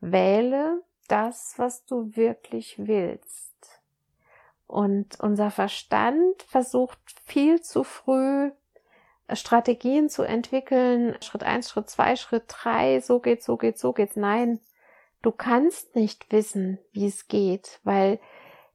wähle 0.01 0.83
das, 1.07 1.53
was 1.57 1.85
du 1.85 2.15
wirklich 2.15 2.75
willst. 2.77 3.78
Und 4.69 5.19
unser 5.19 5.49
Verstand 5.49 6.43
versucht 6.43 6.99
viel 7.25 7.59
zu 7.59 7.83
früh 7.83 8.51
Strategien 9.33 10.09
zu 10.09 10.21
entwickeln. 10.21 11.17
Schritt 11.23 11.43
eins, 11.43 11.71
Schritt 11.71 11.89
zwei, 11.89 12.15
Schritt 12.15 12.43
drei, 12.47 12.99
so 12.99 13.19
geht's, 13.19 13.47
so 13.47 13.57
geht's, 13.57 13.81
so 13.81 13.93
geht's. 13.93 14.15
Nein, 14.15 14.59
du 15.23 15.31
kannst 15.31 15.95
nicht 15.95 16.31
wissen, 16.31 16.77
wie 16.91 17.07
es 17.07 17.27
geht, 17.27 17.79
weil 17.83 18.19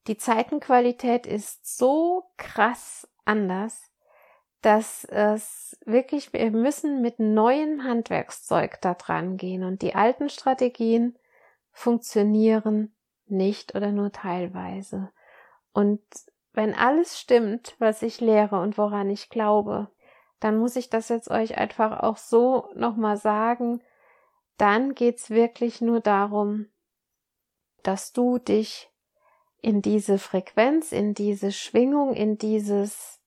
die 0.09 0.17
Zeitenqualität 0.17 1.29
ist 1.29 1.79
so 1.79 2.25
krass 2.39 3.09
anders, 3.25 3.81
dass 4.63 5.05
es 5.05 5.79
wirklich, 5.87 6.33
wir 6.33 6.51
müssen 6.51 7.03
mit 7.03 7.21
neuem 7.21 7.85
Handwerkszeug 7.85 8.81
da 8.81 8.95
dran 8.95 9.37
gehen 9.37 9.63
und 9.63 9.81
die 9.81 9.95
alten 9.95 10.29
Strategien 10.29 11.17
funktionieren 11.71 12.97
nicht 13.27 13.77
oder 13.77 13.93
nur 13.93 14.11
teilweise. 14.11 15.13
Und 15.75 16.01
wenn 16.53 16.73
alles 16.73 17.21
stimmt, 17.21 17.75
was 17.81 18.01
ich 18.03 18.21
lehre 18.21 18.61
und 18.61 18.79
woran 18.79 19.11
ich 19.11 19.29
glaube, 19.29 19.89
dann 20.39 20.57
muss 20.57 20.77
ich 20.77 20.89
das 20.89 21.09
jetzt 21.09 21.31
euch 21.31 21.59
einfach 21.59 22.01
auch 22.01 22.17
so 22.17 22.71
nochmal 22.75 23.17
sagen, 23.17 23.83
dann 24.57 24.95
geht's 24.95 25.31
wirklich 25.31 25.81
nur 25.81 26.01
darum, 26.01 26.69
dass 27.83 28.13
du 28.13 28.39
dich 28.39 28.89
in 29.61 29.83
diese 29.83 30.19
Frequenz, 30.19 30.93
in 30.93 31.13
diese 31.13 31.51
Schwingung, 31.51 32.15
in 32.15 32.39
dieses, 32.39 33.21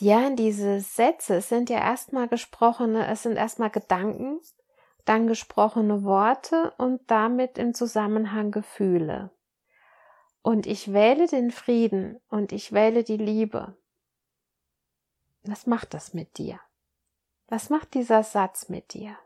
ja, 0.00 0.26
in 0.26 0.34
diese 0.34 0.80
Sätze, 0.80 1.36
es 1.36 1.48
sind 1.48 1.70
ja 1.70 1.78
erstmal 1.78 2.26
gesprochene, 2.26 3.06
es 3.06 3.22
sind 3.22 3.36
erstmal 3.36 3.70
Gedanken, 3.70 4.40
dann 5.04 5.28
gesprochene 5.28 6.02
Worte 6.02 6.72
und 6.78 7.08
damit 7.10 7.58
im 7.58 7.74
Zusammenhang 7.74 8.50
Gefühle 8.50 9.30
und 10.42 10.66
ich 10.66 10.92
wähle 10.92 11.26
den 11.26 11.50
Frieden 11.50 12.20
und 12.28 12.52
ich 12.52 12.72
wähle 12.72 13.04
die 13.04 13.16
Liebe, 13.16 13.76
was 15.44 15.66
macht 15.66 15.94
das 15.94 16.14
mit 16.14 16.38
dir? 16.38 16.60
Was 17.48 17.70
macht 17.70 17.94
dieser 17.94 18.22
Satz 18.22 18.68
mit 18.68 18.94
dir? 18.94 19.16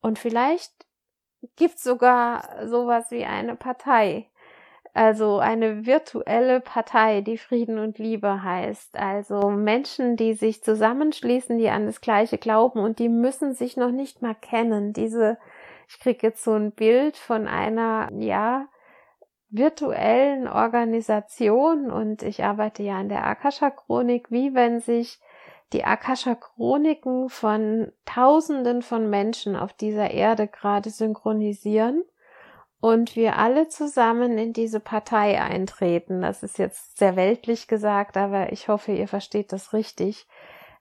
Und 0.00 0.18
vielleicht 0.18 0.72
gibt 1.56 1.76
es 1.76 1.82
sogar 1.82 2.66
sowas 2.66 3.10
wie 3.10 3.24
eine 3.24 3.56
Partei, 3.56 4.28
also 4.92 5.38
eine 5.38 5.86
virtuelle 5.86 6.60
Partei, 6.60 7.20
die 7.20 7.38
Frieden 7.38 7.80
und 7.80 7.98
Liebe 7.98 8.44
heißt. 8.44 8.96
Also 8.96 9.50
Menschen, 9.50 10.16
die 10.16 10.34
sich 10.34 10.62
zusammenschließen, 10.62 11.58
die 11.58 11.68
an 11.68 11.86
das 11.86 12.00
Gleiche 12.00 12.38
glauben 12.38 12.78
und 12.78 13.00
die 13.00 13.08
müssen 13.08 13.54
sich 13.54 13.76
noch 13.76 13.90
nicht 13.90 14.22
mal 14.22 14.36
kennen. 14.36 14.92
Diese, 14.92 15.38
ich 15.88 15.98
kriege 15.98 16.28
jetzt 16.28 16.44
so 16.44 16.52
ein 16.52 16.70
Bild 16.70 17.16
von 17.16 17.48
einer, 17.48 18.08
ja, 18.16 18.68
virtuellen 19.54 20.48
Organisation 20.48 21.90
und 21.90 22.22
ich 22.22 22.42
arbeite 22.42 22.82
ja 22.82 22.98
an 22.98 23.08
der 23.08 23.24
Akasha 23.24 23.70
Chronik, 23.70 24.30
wie 24.30 24.52
wenn 24.52 24.80
sich 24.80 25.20
die 25.72 25.84
Akasha 25.84 26.34
Chroniken 26.34 27.28
von 27.28 27.92
Tausenden 28.04 28.82
von 28.82 29.08
Menschen 29.08 29.54
auf 29.54 29.72
dieser 29.72 30.10
Erde 30.10 30.48
gerade 30.48 30.90
synchronisieren 30.90 32.02
und 32.80 33.14
wir 33.14 33.38
alle 33.38 33.68
zusammen 33.68 34.38
in 34.38 34.52
diese 34.52 34.80
Partei 34.80 35.40
eintreten. 35.40 36.20
Das 36.20 36.42
ist 36.42 36.58
jetzt 36.58 36.98
sehr 36.98 37.14
weltlich 37.14 37.68
gesagt, 37.68 38.16
aber 38.16 38.52
ich 38.52 38.66
hoffe, 38.68 38.92
ihr 38.92 39.08
versteht 39.08 39.52
das 39.52 39.72
richtig. 39.72 40.26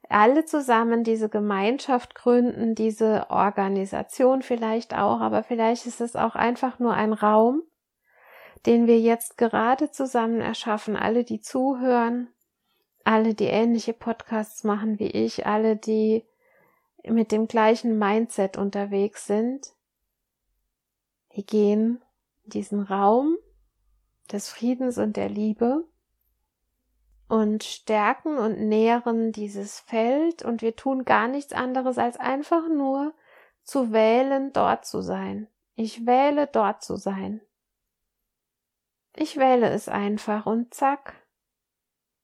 Alle 0.09 0.45
zusammen 0.45 1.03
diese 1.03 1.29
Gemeinschaft 1.29 2.15
gründen, 2.15 2.73
diese 2.73 3.27
Organisation 3.29 4.41
vielleicht 4.41 4.97
auch, 4.97 5.21
aber 5.21 5.43
vielleicht 5.43 5.85
ist 5.85 6.01
es 6.01 6.15
auch 6.15 6.35
einfach 6.35 6.79
nur 6.79 6.93
ein 6.93 7.13
Raum, 7.13 7.63
den 8.65 8.87
wir 8.87 8.99
jetzt 8.99 9.37
gerade 9.37 9.91
zusammen 9.91 10.41
erschaffen, 10.41 10.95
alle, 10.95 11.23
die 11.23 11.41
zuhören, 11.41 12.29
alle, 13.03 13.33
die 13.33 13.45
ähnliche 13.45 13.93
Podcasts 13.93 14.63
machen 14.63 14.99
wie 14.99 15.09
ich, 15.09 15.45
alle, 15.45 15.75
die 15.75 16.25
mit 17.03 17.31
dem 17.31 17.47
gleichen 17.47 17.99
Mindset 17.99 18.57
unterwegs 18.57 19.27
sind, 19.27 19.73
die 21.35 21.45
gehen 21.45 22.01
in 22.45 22.49
diesen 22.51 22.81
Raum 22.81 23.37
des 24.31 24.49
Friedens 24.49 24.97
und 24.97 25.17
der 25.17 25.29
Liebe 25.29 25.85
und 27.27 27.63
stärken 27.63 28.37
und 28.37 28.59
nähren 28.59 29.31
dieses 29.31 29.79
Feld 29.79 30.43
und 30.43 30.61
wir 30.61 30.75
tun 30.75 31.03
gar 31.03 31.27
nichts 31.27 31.51
anderes 31.51 31.97
als 31.97 32.17
einfach 32.17 32.69
nur 32.69 33.13
zu 33.63 33.91
wählen, 33.91 34.53
dort 34.53 34.85
zu 34.85 35.01
sein. 35.01 35.47
Ich 35.75 36.05
wähle, 36.05 36.47
dort 36.47 36.83
zu 36.83 36.95
sein. 36.95 37.41
Ich 39.15 39.37
wähle 39.37 39.69
es 39.69 39.87
einfach 39.87 40.45
und 40.45 40.73
zack, 40.73 41.13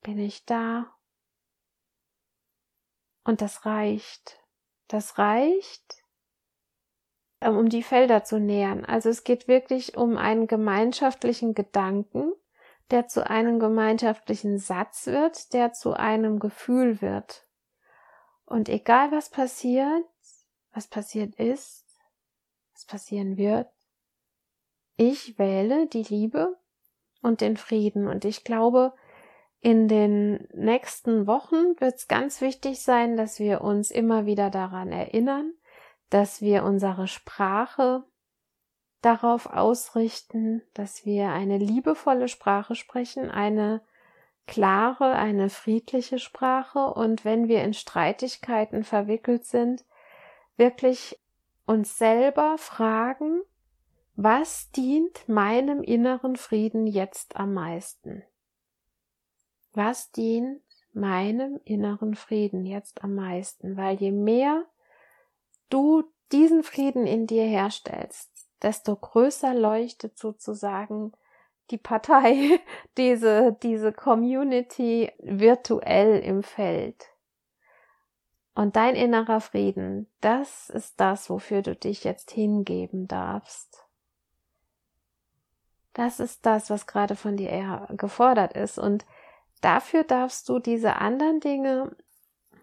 bin 0.02 0.18
ich 0.18 0.46
da. 0.46 0.94
Und 3.24 3.42
das 3.42 3.66
reicht. 3.66 4.40
Das 4.88 5.20
reicht, 5.20 6.04
ähm, 7.42 7.58
um 7.58 7.70
die 7.70 7.84
Felder 7.84 8.24
zu 8.24 8.40
nähern. 8.40 8.86
Also 8.86 9.10
es 9.10 9.24
geht 9.24 9.48
wirklich 9.48 9.98
um 9.98 10.18
einen 10.18 10.48
gemeinschaftlichen 10.48 11.54
Gedanken, 11.54 12.34
der 12.90 13.08
zu 13.08 13.30
einem 13.30 13.60
gemeinschaftlichen 13.60 14.58
Satz 14.58 15.06
wird, 15.06 15.54
der 15.54 15.74
zu 15.74 15.94
einem 15.94 16.40
Gefühl 16.40 17.02
wird. 17.02 17.48
Und 18.46 18.68
egal 18.68 19.12
was 19.12 19.30
passiert, 19.30 20.06
was 20.74 20.88
passiert 20.88 21.36
ist, 21.36 21.86
was 22.74 22.86
passieren 22.86 23.38
wird, 23.38 23.70
ich 24.98 25.38
wähle 25.38 25.86
die 25.86 26.04
Liebe 26.04 26.58
und 27.22 27.42
den 27.42 27.58
Frieden. 27.58 28.08
Und 28.08 28.26
ich 28.26 28.44
glaube, 28.44 28.94
in 29.62 29.88
den 29.88 30.48
nächsten 30.54 31.28
Wochen 31.28 31.80
wird 31.80 31.96
es 31.96 32.08
ganz 32.08 32.42
wichtig 32.42 32.82
sein, 32.82 33.18
dass 33.18 33.40
wir 33.40 33.62
uns 33.62 33.92
immer 33.92 34.26
wieder 34.26 34.50
daran 34.50 34.92
erinnern, 34.92 35.54
dass 36.10 36.42
wir 36.42 36.64
unsere 36.64 37.08
Sprache 37.08 38.04
darauf 39.02 39.46
ausrichten, 39.48 40.62
dass 40.74 41.06
wir 41.06 41.30
eine 41.30 41.58
liebevolle 41.58 42.28
Sprache 42.28 42.76
sprechen, 42.76 43.30
eine 43.30 43.82
klare, 44.48 45.14
eine 45.14 45.50
friedliche 45.50 46.20
Sprache 46.20 46.94
und 46.94 47.24
wenn 47.24 47.48
wir 47.48 47.64
in 47.64 47.74
Streitigkeiten 47.74 48.84
verwickelt 48.84 49.46
sind, 49.46 49.86
wirklich 50.58 51.20
uns 51.66 51.98
selber 51.98 52.58
fragen, 52.58 53.42
was 54.22 54.70
dient 54.72 55.30
meinem 55.30 55.82
inneren 55.82 56.36
Frieden 56.36 56.88
jetzt 56.88 57.38
am 57.38 57.54
meisten? 57.54 58.22
Was 59.72 60.12
dient 60.12 60.62
meinem 60.92 61.62
inneren 61.64 62.16
Frieden 62.16 62.66
jetzt 62.66 63.02
am 63.02 63.16
meisten? 63.16 63.78
Weil 63.78 63.96
je 63.96 64.12
mehr 64.12 64.66
du 65.70 66.04
diesen 66.34 66.64
Frieden 66.64 67.08
in 67.08 67.28
dir 67.28 67.46
herstellst, 67.46 68.30
desto 68.62 68.98
größer 68.98 69.54
leuchtet 69.54 70.18
sozusagen 70.18 71.14
die 71.72 71.78
Partei, 71.78 72.60
diese, 72.98 73.58
diese 73.64 73.94
Community 73.94 75.14
virtuell 75.20 76.20
im 76.20 76.44
Feld. 76.44 77.06
Und 78.54 78.76
dein 78.76 78.98
innerer 78.98 79.40
Frieden, 79.40 80.12
das 80.20 80.70
ist 80.70 81.00
das, 81.00 81.30
wofür 81.30 81.62
du 81.62 81.74
dich 81.74 82.04
jetzt 82.04 82.32
hingeben 82.32 83.08
darfst. 83.08 83.86
Das 86.00 86.22
ist 86.22 86.46
das, 86.46 86.70
was 86.70 86.88
gerade 86.88 87.18
von 87.18 87.36
dir 87.36 87.86
gefordert 87.90 88.54
ist. 88.54 88.80
Und 88.80 89.06
dafür 89.60 90.06
darfst 90.06 90.48
du 90.48 90.60
diese 90.60 90.96
anderen 90.96 91.42
Dinge, 91.42 91.94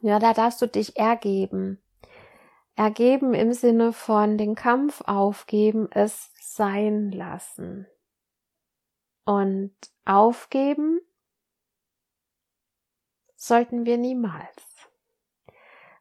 ja, 0.00 0.18
da 0.18 0.32
darfst 0.32 0.62
du 0.62 0.66
dich 0.66 0.96
ergeben. 0.96 1.82
Ergeben 2.76 3.34
im 3.34 3.52
Sinne 3.52 3.92
von 3.92 4.38
den 4.38 4.54
Kampf 4.54 5.02
aufgeben, 5.02 5.86
es 5.90 6.32
sein 6.40 7.10
lassen. 7.10 7.86
Und 9.26 9.76
aufgeben 10.06 11.02
sollten 13.34 13.84
wir 13.84 13.98
niemals. 13.98 14.88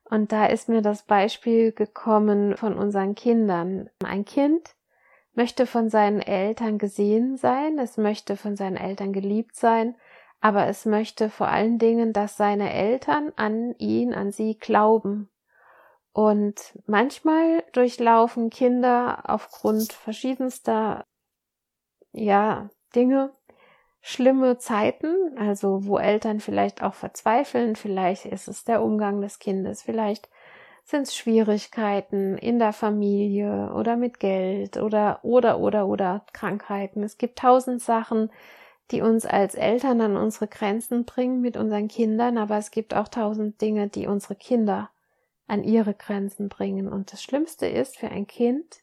Und 0.06 0.32
da 0.32 0.46
ist 0.46 0.70
mir 0.70 0.82
das 0.82 1.04
Beispiel 1.04 1.74
gekommen 1.74 2.56
von 2.56 2.78
unseren 2.78 3.14
Kindern. 3.14 3.90
Ein 4.06 4.24
Kind 4.24 4.75
möchte 5.36 5.66
von 5.66 5.90
seinen 5.90 6.22
Eltern 6.22 6.78
gesehen 6.78 7.38
sein, 7.38 7.78
es 7.80 7.98
möchte 7.98 8.38
von 8.38 8.56
seinen 8.56 8.78
Eltern 8.78 9.14
geliebt 9.14 9.56
sein, 9.56 9.96
aber 10.42 10.68
es 10.68 10.86
möchte 10.86 11.30
vor 11.30 11.48
allen 11.48 11.80
Dingen, 11.80 12.14
dass 12.14 12.38
seine 12.38 12.72
Eltern 12.72 13.32
an 13.36 13.76
ihn, 13.78 14.14
an 14.14 14.32
sie 14.32 14.58
glauben. 14.58 15.30
Und 16.14 16.80
manchmal 16.86 17.64
durchlaufen 17.74 18.50
Kinder 18.50 19.24
aufgrund 19.30 19.92
verschiedenster, 19.92 21.06
ja, 22.14 22.70
Dinge 22.96 23.34
schlimme 24.08 24.60
Zeiten, 24.60 25.36
also 25.36 25.88
wo 25.88 25.98
Eltern 25.98 26.40
vielleicht 26.40 26.84
auch 26.84 26.94
verzweifeln, 26.94 27.76
vielleicht 27.76 28.28
ist 28.28 28.48
es 28.48 28.64
der 28.64 28.84
Umgang 28.84 29.20
des 29.20 29.40
Kindes, 29.40 29.82
vielleicht 29.82 30.30
sind 30.86 31.08
es 31.08 31.16
Schwierigkeiten 31.16 32.38
in 32.38 32.60
der 32.60 32.72
Familie 32.72 33.74
oder 33.74 33.98
mit 33.98 34.20
Geld 34.20 34.78
oder 34.78 35.20
oder 35.24 35.60
oder 35.60 35.88
oder 35.88 36.24
Krankheiten. 36.32 37.02
Es 37.02 37.18
gibt 37.18 37.40
tausend 37.40 37.82
Sachen, 37.82 38.32
die 38.92 39.02
uns 39.02 39.26
als 39.26 39.56
Eltern 39.56 40.00
an 40.02 40.16
unsere 40.16 40.48
Grenzen 40.48 41.06
bringen 41.06 41.42
mit 41.42 41.58
unseren 41.58 41.88
Kindern, 41.88 42.38
aber 42.38 42.58
es 42.58 42.70
gibt 42.70 42.94
auch 42.94 43.08
tausend 43.08 43.60
Dinge, 43.62 43.88
die 43.88 44.06
unsere 44.06 44.36
Kinder 44.36 44.92
an 45.48 45.64
ihre 45.64 45.96
Grenzen 45.96 46.50
bringen. 46.50 46.88
Und 46.88 47.12
das 47.12 47.24
Schlimmste 47.24 47.66
ist 47.66 47.98
für 47.98 48.10
ein 48.10 48.28
Kind, 48.28 48.82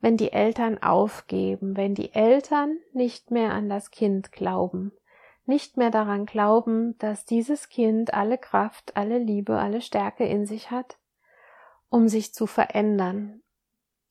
wenn 0.00 0.16
die 0.16 0.32
Eltern 0.32 0.82
aufgeben, 0.82 1.76
wenn 1.76 1.94
die 1.94 2.14
Eltern 2.14 2.78
nicht 2.94 3.30
mehr 3.30 3.52
an 3.52 3.68
das 3.68 3.90
Kind 3.90 4.32
glauben, 4.32 4.92
nicht 5.46 5.76
mehr 5.76 5.90
daran 5.90 6.26
glauben, 6.26 6.98
dass 6.98 7.24
dieses 7.24 7.68
Kind 7.68 8.12
alle 8.12 8.38
Kraft, 8.38 8.96
alle 8.96 9.18
Liebe, 9.18 9.58
alle 9.58 9.80
Stärke 9.80 10.24
in 10.26 10.46
sich 10.46 10.70
hat, 10.70 10.98
um 11.88 12.08
sich 12.08 12.34
zu 12.34 12.46
verändern. 12.46 13.42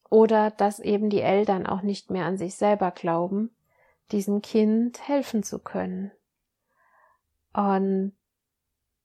Oder 0.10 0.52
dass 0.52 0.80
eben 0.80 1.10
die 1.10 1.21
Eltern 1.21 1.65
auch 1.65 1.82
nicht 1.82 2.10
mehr 2.10 2.26
an 2.26 2.38
sich 2.38 2.56
selber 2.56 2.91
glauben, 2.91 3.56
diesem 4.12 4.41
Kind 4.41 5.08
helfen 5.08 5.43
zu 5.43 5.60
können. 5.60 6.12
Und 7.54 8.13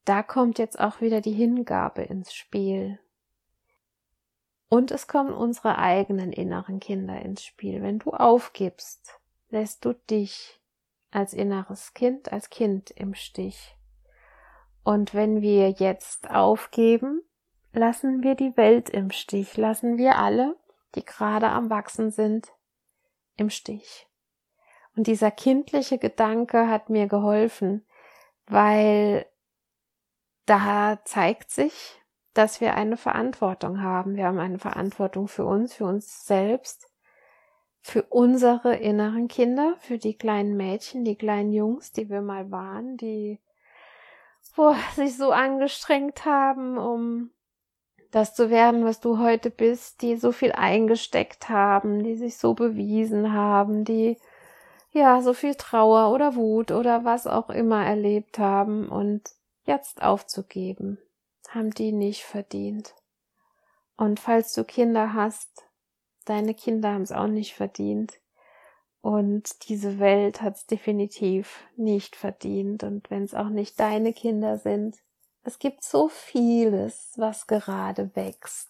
da 0.05 0.23
kommt 0.23 0.59
jetzt 0.59 0.79
auch 0.79 1.01
wieder 1.01 1.21
die 1.21 1.33
Hingabe 1.33 2.03
ins 2.03 2.35
Spiel. 2.35 2.99
Und 4.69 4.93
es 4.93 5.09
kommen 5.09 5.33
unsere 5.33 5.79
eigenen 5.79 6.33
inneren 6.33 6.79
Kinder 6.79 7.21
ins 7.21 7.45
Spiel. 7.45 7.83
Wenn 7.83 7.99
du 7.99 8.13
aufgibst, 8.13 9.21
lässt 9.49 9.85
du 9.85 9.95
dich 9.95 10.60
als 11.11 11.33
inneres 11.33 11.95
Kind, 11.95 12.33
als 12.33 12.51
Kind 12.51 12.91
im 12.91 13.15
Stich. 13.15 13.77
Und 14.83 15.15
wenn 15.15 15.43
wir 15.43 15.71
jetzt 15.71 16.31
aufgeben, 16.31 17.23
lassen 17.73 18.23
wir 18.23 18.35
die 18.35 18.57
Welt 18.57 18.91
im 18.91 19.11
Stich, 19.11 19.57
lassen 19.57 19.99
wir 19.99 20.17
alle, 20.17 20.57
die 20.95 21.05
gerade 21.05 21.49
am 21.49 21.71
Wachsen 21.71 22.11
sind, 22.11 22.49
im 23.37 23.51
Stich. 23.51 24.09
Und 24.97 25.07
dieser 25.07 25.31
kindliche 25.31 25.99
Gedanke 25.99 26.69
hat 26.69 26.91
mir 26.91 27.07
geholfen, 27.07 27.87
weil 28.47 29.27
da 30.47 30.99
zeigt 31.05 31.51
sich, 31.51 32.01
dass 32.35 32.61
wir 32.61 32.75
eine 32.75 32.97
Verantwortung 32.97 33.83
haben. 33.83 34.17
Wir 34.17 34.27
haben 34.27 34.39
eine 34.39 34.59
Verantwortung 34.59 35.29
für 35.29 35.45
uns, 35.45 35.75
für 35.75 35.85
uns 35.85 36.27
selbst, 36.27 36.90
für 37.83 38.03
unsere 38.03 38.77
inneren 38.77 39.29
Kinder, 39.29 39.75
für 39.81 39.99
die 39.99 40.15
kleinen 40.15 40.57
Mädchen, 40.57 41.05
die 41.05 41.17
kleinen 41.17 41.53
Jungs, 41.53 41.93
die 41.93 42.11
wir 42.11 42.21
mal 42.21 42.51
waren, 42.51 42.97
die 42.97 43.41
boah, 44.55 44.77
sich 44.95 45.17
so 45.17 45.31
angestrengt 45.31 46.25
haben, 46.25 46.79
um 46.79 47.31
das 48.11 48.35
zu 48.35 48.51
werden, 48.51 48.85
was 48.85 49.01
du 49.01 49.19
heute 49.19 49.51
bist, 49.51 50.03
die 50.03 50.17
so 50.17 50.33
viel 50.33 50.53
eingesteckt 50.53 51.49
haben, 51.49 52.03
die 52.03 52.17
sich 52.17 52.37
so 52.37 52.55
bewiesen 52.55 53.33
haben, 53.33 53.85
die 53.85 54.19
ja 54.93 55.23
so 55.23 55.33
viel 55.33 55.55
Trauer 55.55 56.13
oder 56.13 56.35
Wut 56.35 56.73
oder 56.73 57.05
was 57.05 57.27
auch 57.27 57.51
immer 57.51 57.85
erlebt 57.85 58.39
haben 58.39 58.89
und 58.89 59.31
jetzt 59.65 60.03
aufzugeben, 60.03 60.99
haben 61.49 61.71
die 61.71 61.93
nicht 61.93 62.25
verdient. 62.25 62.95
Und 63.97 64.19
falls 64.19 64.55
du 64.55 64.65
Kinder 64.65 65.15
hast, 65.15 65.65
deine 66.25 66.55
Kinder 66.55 66.93
haben 66.93 67.03
es 67.03 67.13
auch 67.13 67.27
nicht 67.27 67.55
verdient. 67.55 68.21
Und 69.03 69.69
diese 69.69 69.99
Welt 69.99 70.43
hat 70.43 70.57
es 70.57 70.67
definitiv 70.67 71.61
nicht 71.77 72.17
verdient. 72.17 72.83
Und 72.83 73.11
wenn 73.11 73.25
es 73.25 73.35
auch 73.35 73.49
nicht 73.49 73.81
deine 73.81 74.13
Kinder 74.13 74.59
sind, 74.59 74.97
es 75.43 75.59
gibt 75.59 75.83
so 75.83 76.09
vieles, 76.09 77.15
was 77.17 77.47
gerade 77.47 78.15
wächst. 78.15 78.69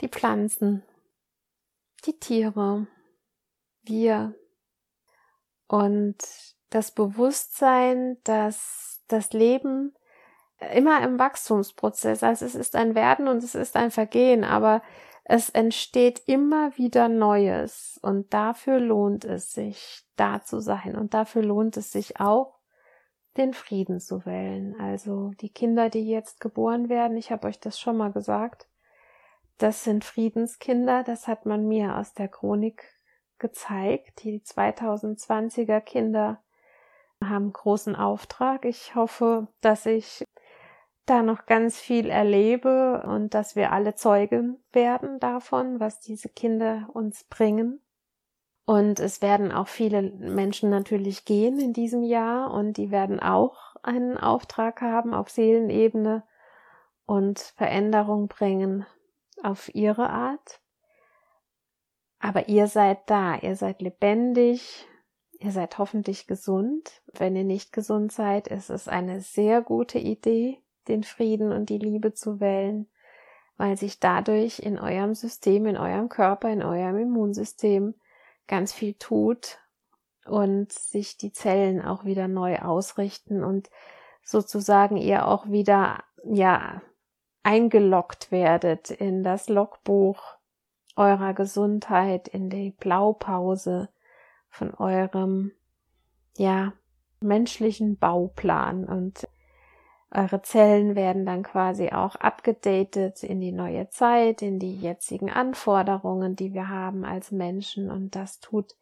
Die 0.00 0.08
Pflanzen, 0.08 0.82
die 2.04 2.18
Tiere, 2.18 2.88
wir 3.82 4.34
und 5.68 6.16
das 6.70 6.90
Bewusstsein, 6.90 8.18
dass 8.24 9.00
das 9.06 9.32
Leben 9.32 9.94
immer 10.74 11.02
im 11.02 11.18
Wachstumsprozess, 11.18 12.22
also 12.22 12.44
es 12.44 12.54
ist 12.54 12.74
ein 12.74 12.94
Werden 12.94 13.28
und 13.28 13.42
es 13.44 13.54
ist 13.54 13.76
ein 13.76 13.90
Vergehen, 13.90 14.44
aber 14.44 14.82
es 15.24 15.50
entsteht 15.50 16.22
immer 16.26 16.76
wieder 16.76 17.08
Neues 17.08 17.98
und 18.02 18.34
dafür 18.34 18.80
lohnt 18.80 19.24
es 19.24 19.52
sich, 19.52 20.04
da 20.16 20.42
zu 20.42 20.60
sein 20.60 20.96
und 20.96 21.14
dafür 21.14 21.42
lohnt 21.42 21.76
es 21.76 21.92
sich 21.92 22.18
auch, 22.18 22.58
den 23.36 23.54
Frieden 23.54 24.00
zu 24.00 24.26
wählen. 24.26 24.78
Also 24.78 25.30
die 25.40 25.50
Kinder, 25.50 25.88
die 25.88 26.08
jetzt 26.08 26.40
geboren 26.40 26.88
werden, 26.88 27.16
ich 27.16 27.30
habe 27.30 27.46
euch 27.46 27.60
das 27.60 27.78
schon 27.78 27.96
mal 27.96 28.12
gesagt, 28.12 28.68
das 29.58 29.84
sind 29.84 30.04
Friedenskinder, 30.04 31.04
das 31.04 31.28
hat 31.28 31.46
man 31.46 31.68
mir 31.68 31.96
aus 31.96 32.14
der 32.14 32.28
Chronik 32.28 32.84
gezeigt. 33.38 34.24
Die 34.24 34.40
2020er 34.40 35.80
Kinder 35.80 36.42
haben 37.22 37.52
großen 37.52 37.94
Auftrag. 37.94 38.64
Ich 38.64 38.94
hoffe, 38.94 39.46
dass 39.60 39.86
ich 39.86 40.24
da 41.12 41.22
noch 41.22 41.44
ganz 41.44 41.78
viel 41.78 42.08
erlebe 42.08 43.02
und 43.06 43.34
dass 43.34 43.54
wir 43.54 43.70
alle 43.70 43.94
Zeugen 43.94 44.56
werden 44.72 45.20
davon, 45.20 45.78
was 45.78 46.00
diese 46.00 46.30
Kinder 46.30 46.88
uns 46.94 47.24
bringen. 47.24 47.82
Und 48.64 48.98
es 48.98 49.20
werden 49.20 49.52
auch 49.52 49.68
viele 49.68 50.00
Menschen 50.02 50.70
natürlich 50.70 51.26
gehen 51.26 51.60
in 51.60 51.74
diesem 51.74 52.02
Jahr 52.02 52.50
und 52.50 52.78
die 52.78 52.90
werden 52.90 53.20
auch 53.20 53.76
einen 53.82 54.16
Auftrag 54.16 54.80
haben 54.80 55.12
auf 55.12 55.28
Seelenebene 55.28 56.22
und 57.04 57.40
Veränderung 57.40 58.28
bringen 58.28 58.86
auf 59.42 59.74
ihre 59.74 60.08
Art. 60.08 60.60
Aber 62.20 62.48
ihr 62.48 62.68
seid 62.68 63.10
da, 63.10 63.36
ihr 63.36 63.56
seid 63.56 63.82
lebendig, 63.82 64.86
ihr 65.40 65.50
seid 65.50 65.76
hoffentlich 65.76 66.26
gesund. 66.26 67.02
Wenn 67.12 67.36
ihr 67.36 67.44
nicht 67.44 67.72
gesund 67.72 68.12
seid, 68.12 68.48
ist 68.48 68.70
es 68.70 68.88
eine 68.88 69.20
sehr 69.20 69.60
gute 69.60 69.98
Idee, 69.98 70.62
den 70.88 71.04
Frieden 71.04 71.52
und 71.52 71.68
die 71.68 71.78
Liebe 71.78 72.12
zu 72.12 72.40
wählen, 72.40 72.86
weil 73.56 73.76
sich 73.76 74.00
dadurch 74.00 74.58
in 74.58 74.78
eurem 74.78 75.14
System, 75.14 75.66
in 75.66 75.76
eurem 75.76 76.08
Körper, 76.08 76.48
in 76.48 76.62
eurem 76.62 76.98
Immunsystem 76.98 77.94
ganz 78.46 78.72
viel 78.72 78.94
tut 78.94 79.58
und 80.26 80.72
sich 80.72 81.16
die 81.16 81.32
Zellen 81.32 81.82
auch 81.82 82.04
wieder 82.04 82.28
neu 82.28 82.58
ausrichten 82.58 83.42
und 83.42 83.70
sozusagen 84.24 84.96
ihr 84.96 85.26
auch 85.26 85.48
wieder, 85.48 86.04
ja, 86.24 86.82
eingeloggt 87.42 88.30
werdet 88.30 88.90
in 88.90 89.22
das 89.24 89.48
Logbuch 89.48 90.22
eurer 90.94 91.34
Gesundheit, 91.34 92.28
in 92.28 92.50
die 92.50 92.70
Blaupause 92.70 93.88
von 94.48 94.74
eurem, 94.74 95.52
ja, 96.36 96.72
menschlichen 97.20 97.98
Bauplan 97.98 98.84
und 98.84 99.28
eure 100.14 100.42
Zellen 100.42 100.94
werden 100.94 101.24
dann 101.24 101.42
quasi 101.42 101.88
auch 101.90 102.16
abgedatet 102.16 103.22
in 103.22 103.40
die 103.40 103.52
neue 103.52 103.88
Zeit, 103.88 104.42
in 104.42 104.58
die 104.58 104.76
jetzigen 104.76 105.30
Anforderungen, 105.30 106.36
die 106.36 106.52
wir 106.52 106.68
haben 106.68 107.04
als 107.04 107.30
Menschen. 107.30 107.90
Und 107.90 108.14
das 108.14 108.40
tut 108.40 108.74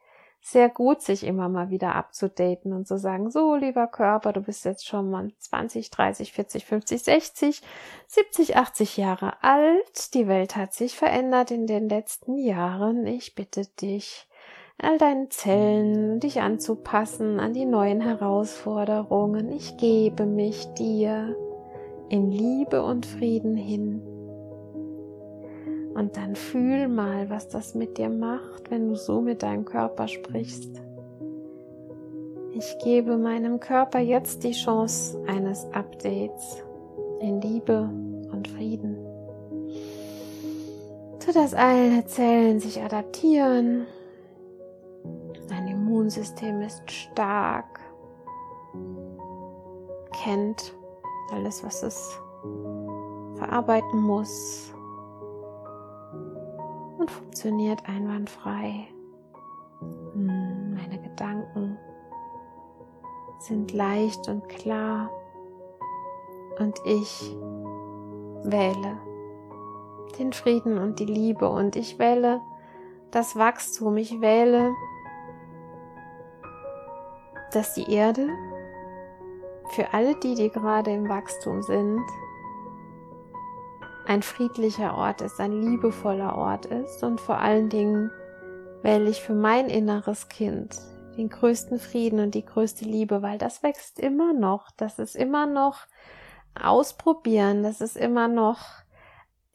sehr 0.43 0.69
gut, 0.69 1.03
sich 1.03 1.25
immer 1.25 1.49
mal 1.49 1.71
wieder 1.71 1.95
abzudaten 1.95 2.73
und 2.73 2.89
zu 2.89 2.99
sagen, 2.99 3.31
so 3.31 3.55
lieber 3.55 3.87
Körper, 3.87 4.33
du 4.33 4.41
bist 4.41 4.65
jetzt 4.65 4.87
schon 4.87 5.11
mal 5.11 5.31
20, 5.39 5.91
30, 5.91 6.33
40, 6.33 6.65
50, 6.65 7.03
60, 7.03 7.63
70, 8.07 8.57
80 8.57 8.97
Jahre 8.97 9.43
alt. 9.43 10.15
Die 10.15 10.27
Welt 10.27 10.57
hat 10.57 10.73
sich 10.73 10.97
verändert 10.97 11.51
in 11.51 11.67
den 11.67 11.89
letzten 11.89 12.39
Jahren. 12.39 13.07
Ich 13.07 13.35
bitte 13.35 13.67
dich, 13.67 14.27
all 14.83 14.99
deinen 14.99 15.31
Zellen, 15.31 16.21
dich 16.21 16.41
anzupassen 16.41 17.41
an 17.41 17.53
die 17.53 17.67
neuen 17.67 18.01
Herausforderungen. 18.01 19.53
Ich 19.53 19.77
gebe 19.77 20.27
mich 20.27 20.67
dir 20.75 21.37
in 22.09 22.31
Liebe 22.31 22.83
und 22.83 23.07
Frieden 23.07 23.57
hin. 23.57 24.03
Und 25.95 26.17
dann 26.17 26.35
fühl 26.35 26.89
mal, 26.89 27.29
was 27.31 27.49
das 27.49 27.75
mit 27.75 27.99
dir 27.99 28.09
macht, 28.09 28.71
wenn 28.71 28.89
du 28.89 28.95
so 28.95 29.21
mit 29.21 29.43
deinem 29.43 29.65
Körper 29.65 30.09
sprichst. 30.09 30.81
Ich 32.55 32.77
gebe 32.83 33.17
meinem 33.17 33.61
Körper 33.61 33.99
jetzt 33.99 34.45
die 34.45 34.53
Chance 34.53 35.23
eines 35.27 35.67
Updates 35.73 36.63
in 37.21 37.41
Liebe 37.41 37.89
und 38.33 38.49
Frieden. 38.49 38.97
So 41.19 41.33
dass 41.33 41.55
alle 41.55 42.05
Zellen 42.07 42.61
sich 42.61 42.81
adaptieren 42.83 43.87
Immunsystem 45.91 46.63
ist 46.63 46.89
stark, 46.89 47.81
kennt 50.23 50.73
alles, 51.33 51.65
was 51.65 51.83
es 51.83 52.21
verarbeiten 53.35 54.01
muss 54.01 54.73
und 56.97 57.11
funktioniert 57.11 57.89
einwandfrei. 57.89 58.87
Meine 60.15 61.01
Gedanken 61.03 61.77
sind 63.41 63.73
leicht 63.73 64.29
und 64.29 64.49
klar 64.49 65.11
und 66.61 66.79
ich 66.85 67.37
wähle 68.45 68.97
den 70.21 70.33
Frieden 70.33 70.79
und 70.79 71.01
die 71.01 71.07
Liebe 71.07 71.49
und 71.49 71.75
ich 71.75 71.99
wähle 71.99 72.41
das 73.11 73.35
Wachstum, 73.35 73.97
ich 73.97 74.21
wähle 74.21 74.71
dass 77.55 77.75
die 77.75 77.91
Erde 77.93 78.29
für 79.71 79.93
alle 79.93 80.19
die, 80.21 80.35
die 80.35 80.51
gerade 80.51 80.93
im 80.93 81.09
Wachstum 81.09 81.63
sind, 81.63 82.03
ein 84.07 84.23
friedlicher 84.23 84.97
Ort 84.97 85.21
ist, 85.21 85.39
ein 85.41 85.53
liebevoller 85.53 86.37
Ort 86.37 86.67
ist 86.67 87.03
und 87.05 87.21
vor 87.21 87.39
allen 87.39 87.69
Dingen 87.69 88.11
wähle 88.83 89.09
ich 89.09 89.23
für 89.23 89.35
mein 89.35 89.69
inneres 89.69 90.29
Kind 90.29 90.81
den 91.17 91.29
größten 91.29 91.79
Frieden 91.79 92.19
und 92.21 92.35
die 92.35 92.45
größte 92.45 92.85
Liebe, 92.85 93.23
weil 93.23 93.39
das 93.39 93.63
wächst 93.63 93.99
immer 93.99 94.33
noch, 94.33 94.71
das 94.77 94.99
ist 94.99 95.15
immer 95.15 95.47
noch 95.47 95.87
ausprobieren, 96.61 97.63
das 97.63 97.81
ist 97.81 97.97
immer 97.97 98.27
noch 98.27 98.61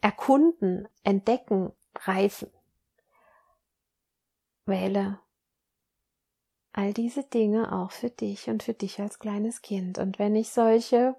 erkunden, 0.02 0.88
entdecken, 1.04 1.72
reifen. 2.06 2.50
Wähle 4.66 5.20
all 6.76 6.94
diese 6.94 7.24
Dinge 7.24 7.72
auch 7.72 7.92
für 7.92 8.10
dich 8.10 8.50
und 8.50 8.62
für 8.62 8.74
dich 8.74 9.00
als 9.00 9.20
kleines 9.20 9.62
Kind. 9.62 9.98
Und 9.98 10.20
wenn 10.20 10.36
ich 10.36 10.50
solche 10.50 11.16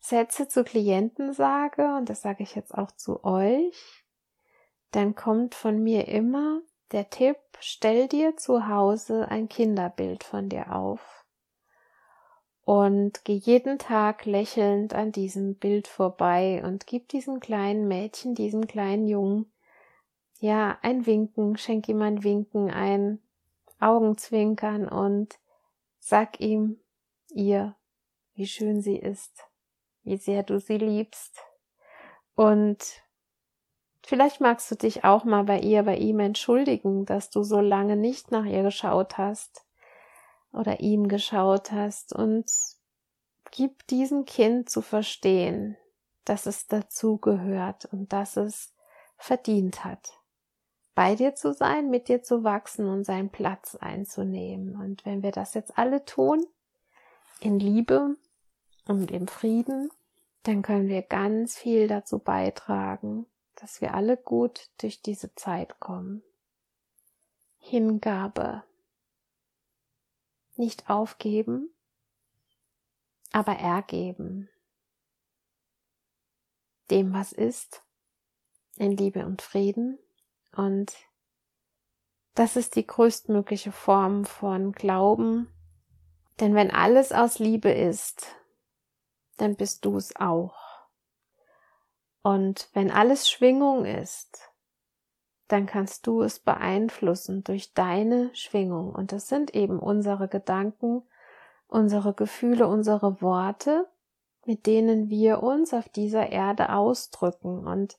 Sätze 0.00 0.48
zu 0.48 0.64
Klienten 0.64 1.32
sage, 1.32 1.94
und 1.96 2.08
das 2.08 2.22
sage 2.22 2.42
ich 2.42 2.56
jetzt 2.56 2.76
auch 2.76 2.90
zu 2.92 3.22
euch, 3.24 4.04
dann 4.90 5.14
kommt 5.14 5.54
von 5.54 5.80
mir 5.82 6.08
immer 6.08 6.60
der 6.90 7.08
Tipp, 7.08 7.36
stell 7.60 8.08
dir 8.08 8.36
zu 8.36 8.66
Hause 8.66 9.28
ein 9.28 9.48
Kinderbild 9.48 10.24
von 10.24 10.48
dir 10.48 10.74
auf 10.74 11.24
und 12.64 13.24
geh 13.24 13.34
jeden 13.34 13.78
Tag 13.78 14.26
lächelnd 14.26 14.92
an 14.92 15.12
diesem 15.12 15.54
Bild 15.54 15.86
vorbei 15.86 16.62
und 16.64 16.88
gib 16.88 17.08
diesem 17.08 17.38
kleinen 17.38 17.86
Mädchen, 17.86 18.34
diesem 18.34 18.66
kleinen 18.66 19.06
Jungen, 19.06 19.52
ja, 20.40 20.78
ein 20.82 21.06
Winken, 21.06 21.56
schenk 21.56 21.88
ihm 21.88 22.02
ein 22.02 22.24
Winken, 22.24 22.70
ein 22.70 23.20
Augenzwinkern 23.80 24.88
und 24.88 25.38
sag 25.98 26.40
ihm, 26.40 26.80
ihr, 27.30 27.76
wie 28.34 28.46
schön 28.46 28.80
sie 28.80 28.96
ist, 28.96 29.44
wie 30.02 30.16
sehr 30.16 30.42
du 30.42 30.60
sie 30.60 30.78
liebst. 30.78 31.38
Und 32.34 33.02
vielleicht 34.04 34.40
magst 34.40 34.70
du 34.70 34.76
dich 34.76 35.04
auch 35.04 35.24
mal 35.24 35.44
bei 35.44 35.60
ihr, 35.60 35.82
bei 35.82 35.96
ihm 35.96 36.20
entschuldigen, 36.20 37.04
dass 37.06 37.30
du 37.30 37.42
so 37.42 37.60
lange 37.60 37.96
nicht 37.96 38.30
nach 38.30 38.44
ihr 38.44 38.62
geschaut 38.62 39.18
hast 39.18 39.64
oder 40.52 40.80
ihm 40.80 41.08
geschaut 41.08 41.72
hast 41.72 42.12
und 42.14 42.50
gib 43.50 43.86
diesem 43.88 44.24
Kind 44.24 44.68
zu 44.68 44.82
verstehen, 44.82 45.76
dass 46.24 46.46
es 46.46 46.66
dazugehört 46.66 47.86
und 47.86 48.12
dass 48.12 48.36
es 48.36 48.74
verdient 49.16 49.84
hat 49.84 50.19
bei 50.94 51.14
dir 51.14 51.34
zu 51.34 51.52
sein, 51.52 51.90
mit 51.90 52.08
dir 52.08 52.22
zu 52.22 52.44
wachsen 52.44 52.86
und 52.88 53.04
seinen 53.04 53.30
Platz 53.30 53.74
einzunehmen. 53.76 54.76
Und 54.76 55.04
wenn 55.04 55.22
wir 55.22 55.32
das 55.32 55.54
jetzt 55.54 55.78
alle 55.78 56.04
tun, 56.04 56.44
in 57.40 57.58
Liebe 57.58 58.16
und 58.86 59.10
im 59.10 59.26
Frieden, 59.26 59.90
dann 60.42 60.62
können 60.62 60.88
wir 60.88 61.02
ganz 61.02 61.56
viel 61.56 61.88
dazu 61.88 62.18
beitragen, 62.18 63.26
dass 63.56 63.80
wir 63.80 63.94
alle 63.94 64.16
gut 64.16 64.70
durch 64.80 65.02
diese 65.02 65.34
Zeit 65.34 65.80
kommen. 65.80 66.22
Hingabe. 67.58 68.64
Nicht 70.56 70.90
aufgeben, 70.90 71.70
aber 73.32 73.52
ergeben. 73.52 74.48
Dem, 76.90 77.12
was 77.12 77.32
ist, 77.32 77.82
in 78.76 78.96
Liebe 78.96 79.24
und 79.24 79.42
Frieden. 79.42 79.98
Und 80.56 80.92
das 82.34 82.56
ist 82.56 82.76
die 82.76 82.86
größtmögliche 82.86 83.72
Form 83.72 84.24
von 84.24 84.72
Glauben. 84.72 85.52
Denn 86.40 86.54
wenn 86.54 86.70
alles 86.70 87.12
aus 87.12 87.38
Liebe 87.38 87.70
ist, 87.70 88.34
dann 89.36 89.56
bist 89.56 89.84
du 89.84 89.96
es 89.96 90.16
auch. 90.16 90.56
Und 92.22 92.68
wenn 92.72 92.90
alles 92.90 93.30
Schwingung 93.30 93.84
ist, 93.84 94.50
dann 95.48 95.66
kannst 95.66 96.06
du 96.06 96.22
es 96.22 96.38
beeinflussen 96.38 97.42
durch 97.42 97.74
deine 97.74 98.34
Schwingung. 98.34 98.94
Und 98.94 99.12
das 99.12 99.28
sind 99.28 99.54
eben 99.54 99.80
unsere 99.80 100.28
Gedanken, 100.28 101.02
unsere 101.66 102.14
Gefühle, 102.14 102.68
unsere 102.68 103.20
Worte, 103.20 103.88
mit 104.44 104.66
denen 104.66 105.08
wir 105.08 105.42
uns 105.42 105.74
auf 105.74 105.88
dieser 105.88 106.30
Erde 106.30 106.72
ausdrücken. 106.72 107.66
Und 107.66 107.98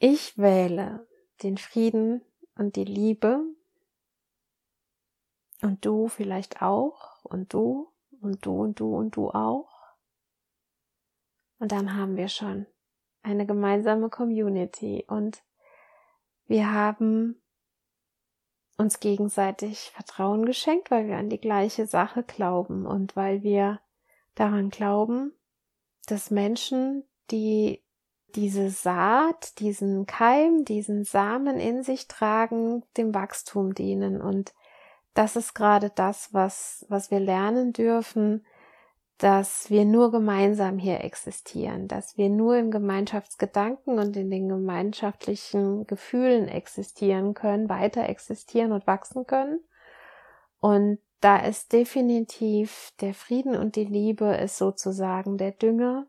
ich 0.00 0.36
wähle 0.36 1.06
den 1.42 1.58
Frieden 1.58 2.22
und 2.56 2.74
die 2.74 2.84
Liebe. 2.84 3.44
Und 5.62 5.84
du 5.84 6.08
vielleicht 6.08 6.62
auch. 6.62 7.24
Und 7.24 7.52
du 7.52 7.92
und 8.20 8.44
du 8.44 8.62
und 8.62 8.80
du 8.80 8.96
und 8.96 9.14
du 9.14 9.30
auch. 9.30 9.70
Und 11.58 11.72
dann 11.72 11.94
haben 11.94 12.16
wir 12.16 12.28
schon 12.28 12.66
eine 13.22 13.46
gemeinsame 13.46 14.08
Community 14.08 15.04
und 15.06 15.42
wir 16.46 16.72
haben 16.72 17.40
uns 18.78 18.98
gegenseitig 18.98 19.90
Vertrauen 19.90 20.46
geschenkt, 20.46 20.90
weil 20.90 21.06
wir 21.06 21.18
an 21.18 21.28
die 21.28 21.40
gleiche 21.40 21.86
Sache 21.86 22.22
glauben 22.22 22.86
und 22.86 23.14
weil 23.14 23.42
wir 23.42 23.80
daran 24.34 24.70
glauben, 24.70 25.34
dass 26.06 26.30
Menschen, 26.30 27.04
die 27.30 27.84
diese 28.36 28.70
Saat, 28.70 29.58
diesen 29.60 30.06
Keim, 30.06 30.64
diesen 30.64 31.04
Samen 31.04 31.58
in 31.58 31.82
sich 31.82 32.08
tragen, 32.08 32.82
dem 32.96 33.14
Wachstum 33.14 33.74
dienen. 33.74 34.20
Und 34.20 34.54
das 35.14 35.36
ist 35.36 35.54
gerade 35.54 35.90
das, 35.94 36.32
was, 36.32 36.86
was 36.88 37.10
wir 37.10 37.20
lernen 37.20 37.72
dürfen, 37.72 38.44
dass 39.18 39.68
wir 39.68 39.84
nur 39.84 40.10
gemeinsam 40.10 40.78
hier 40.78 41.04
existieren, 41.04 41.88
dass 41.88 42.16
wir 42.16 42.30
nur 42.30 42.56
im 42.56 42.70
Gemeinschaftsgedanken 42.70 43.98
und 43.98 44.16
in 44.16 44.30
den 44.30 44.48
gemeinschaftlichen 44.48 45.86
Gefühlen 45.86 46.48
existieren 46.48 47.34
können, 47.34 47.68
weiter 47.68 48.08
existieren 48.08 48.72
und 48.72 48.86
wachsen 48.86 49.26
können. 49.26 49.60
Und 50.58 51.00
da 51.20 51.36
ist 51.36 51.74
definitiv 51.74 52.92
der 53.00 53.12
Frieden 53.12 53.56
und 53.56 53.76
die 53.76 53.84
Liebe 53.84 54.34
ist 54.36 54.56
sozusagen 54.56 55.36
der 55.36 55.52
Dünger 55.52 56.06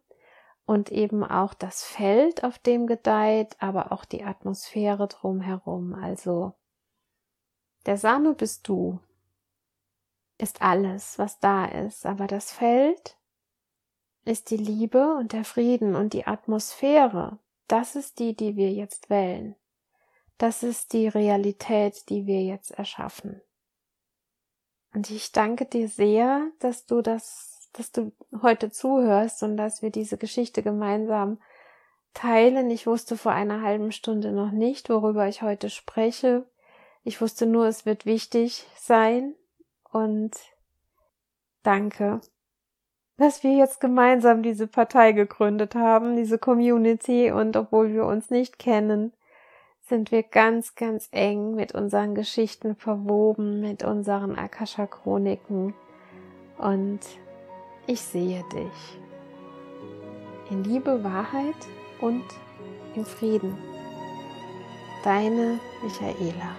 und 0.71 0.89
eben 0.89 1.25
auch 1.25 1.53
das 1.53 1.84
Feld, 1.84 2.45
auf 2.45 2.57
dem 2.57 2.88
gedeiht, 2.88 3.57
aber 3.60 3.91
auch 3.91 4.05
die 4.05 4.23
Atmosphäre 4.23 5.10
drumherum. 5.10 5.93
Also 5.93 6.53
der 7.86 7.97
Same 7.97 8.36
bist 8.36 8.69
du, 8.69 9.01
ist 10.38 10.62
alles, 10.62 11.19
was 11.19 11.41
da 11.41 11.65
ist, 11.65 12.05
aber 12.05 12.25
das 12.25 12.53
Feld 12.53 13.17
ist 14.23 14.49
die 14.49 14.55
Liebe 14.55 15.13
und 15.17 15.34
der 15.34 15.43
Frieden 15.43 15.93
und 15.93 16.13
die 16.13 16.25
Atmosphäre. 16.25 17.38
Das 17.67 17.97
ist 17.97 18.19
die, 18.19 18.34
die 18.34 18.55
wir 18.55 18.71
jetzt 18.71 19.10
wählen. 19.10 19.57
Das 20.38 20.63
ist 20.63 20.93
die 20.93 21.10
Realität, 21.10 22.07
die 22.07 22.27
wir 22.27 22.43
jetzt 22.43 22.71
erschaffen. 22.71 23.41
Und 24.93 25.12
ich 25.12 25.34
danke 25.34 25.65
dir 25.65 25.89
sehr, 25.89 26.49
dass 26.60 26.86
du 26.86 27.01
das, 27.01 27.50
dass 27.73 27.91
du 27.91 28.12
heute 28.41 28.71
zuhörst 28.71 29.43
und 29.43 29.57
dass 29.57 29.81
wir 29.81 29.89
diese 29.89 30.17
Geschichte 30.17 30.63
gemeinsam 30.63 31.39
teilen. 32.13 32.69
Ich 32.69 32.88
wusste 32.88 33.17
vor 33.17 33.31
einer 33.31 33.62
halben 33.62 33.91
Stunde 33.91 34.31
noch 34.31 34.51
nicht, 34.51 34.89
worüber 34.89 35.27
ich 35.27 35.41
heute 35.41 35.69
spreche. 35.69 36.45
Ich 37.03 37.21
wusste 37.21 37.45
nur, 37.45 37.67
es 37.67 37.86
wird 37.86 38.05
wichtig 38.05 38.67
sein 38.77 39.36
und 39.91 40.31
danke, 41.63 42.21
dass 43.17 43.43
wir 43.43 43.55
jetzt 43.55 43.79
gemeinsam 43.79 44.43
diese 44.43 44.67
Partei 44.67 45.12
gegründet 45.12 45.75
haben, 45.75 46.15
diese 46.15 46.38
Community 46.38 47.31
und 47.31 47.55
obwohl 47.55 47.93
wir 47.93 48.05
uns 48.05 48.29
nicht 48.29 48.60
kennen, 48.60 49.13
sind 49.88 50.12
wir 50.12 50.23
ganz, 50.23 50.75
ganz 50.75 51.10
eng 51.12 51.55
mit 51.55 51.73
unseren 51.73 52.15
Geschichten 52.15 52.75
verwoben, 52.75 53.60
mit 53.62 53.84
unseren 53.84 54.38
Akasha-Chroniken 54.38 55.73
und 56.57 56.99
ich 57.88 58.02
sehe 58.02 58.44
dich 58.54 59.00
in 60.50 60.63
Liebe, 60.63 61.04
Wahrheit 61.04 61.56
und 62.00 62.24
in 62.96 63.06
Frieden. 63.06 63.58
Deine 65.04 65.60
Michaela. 65.82 66.56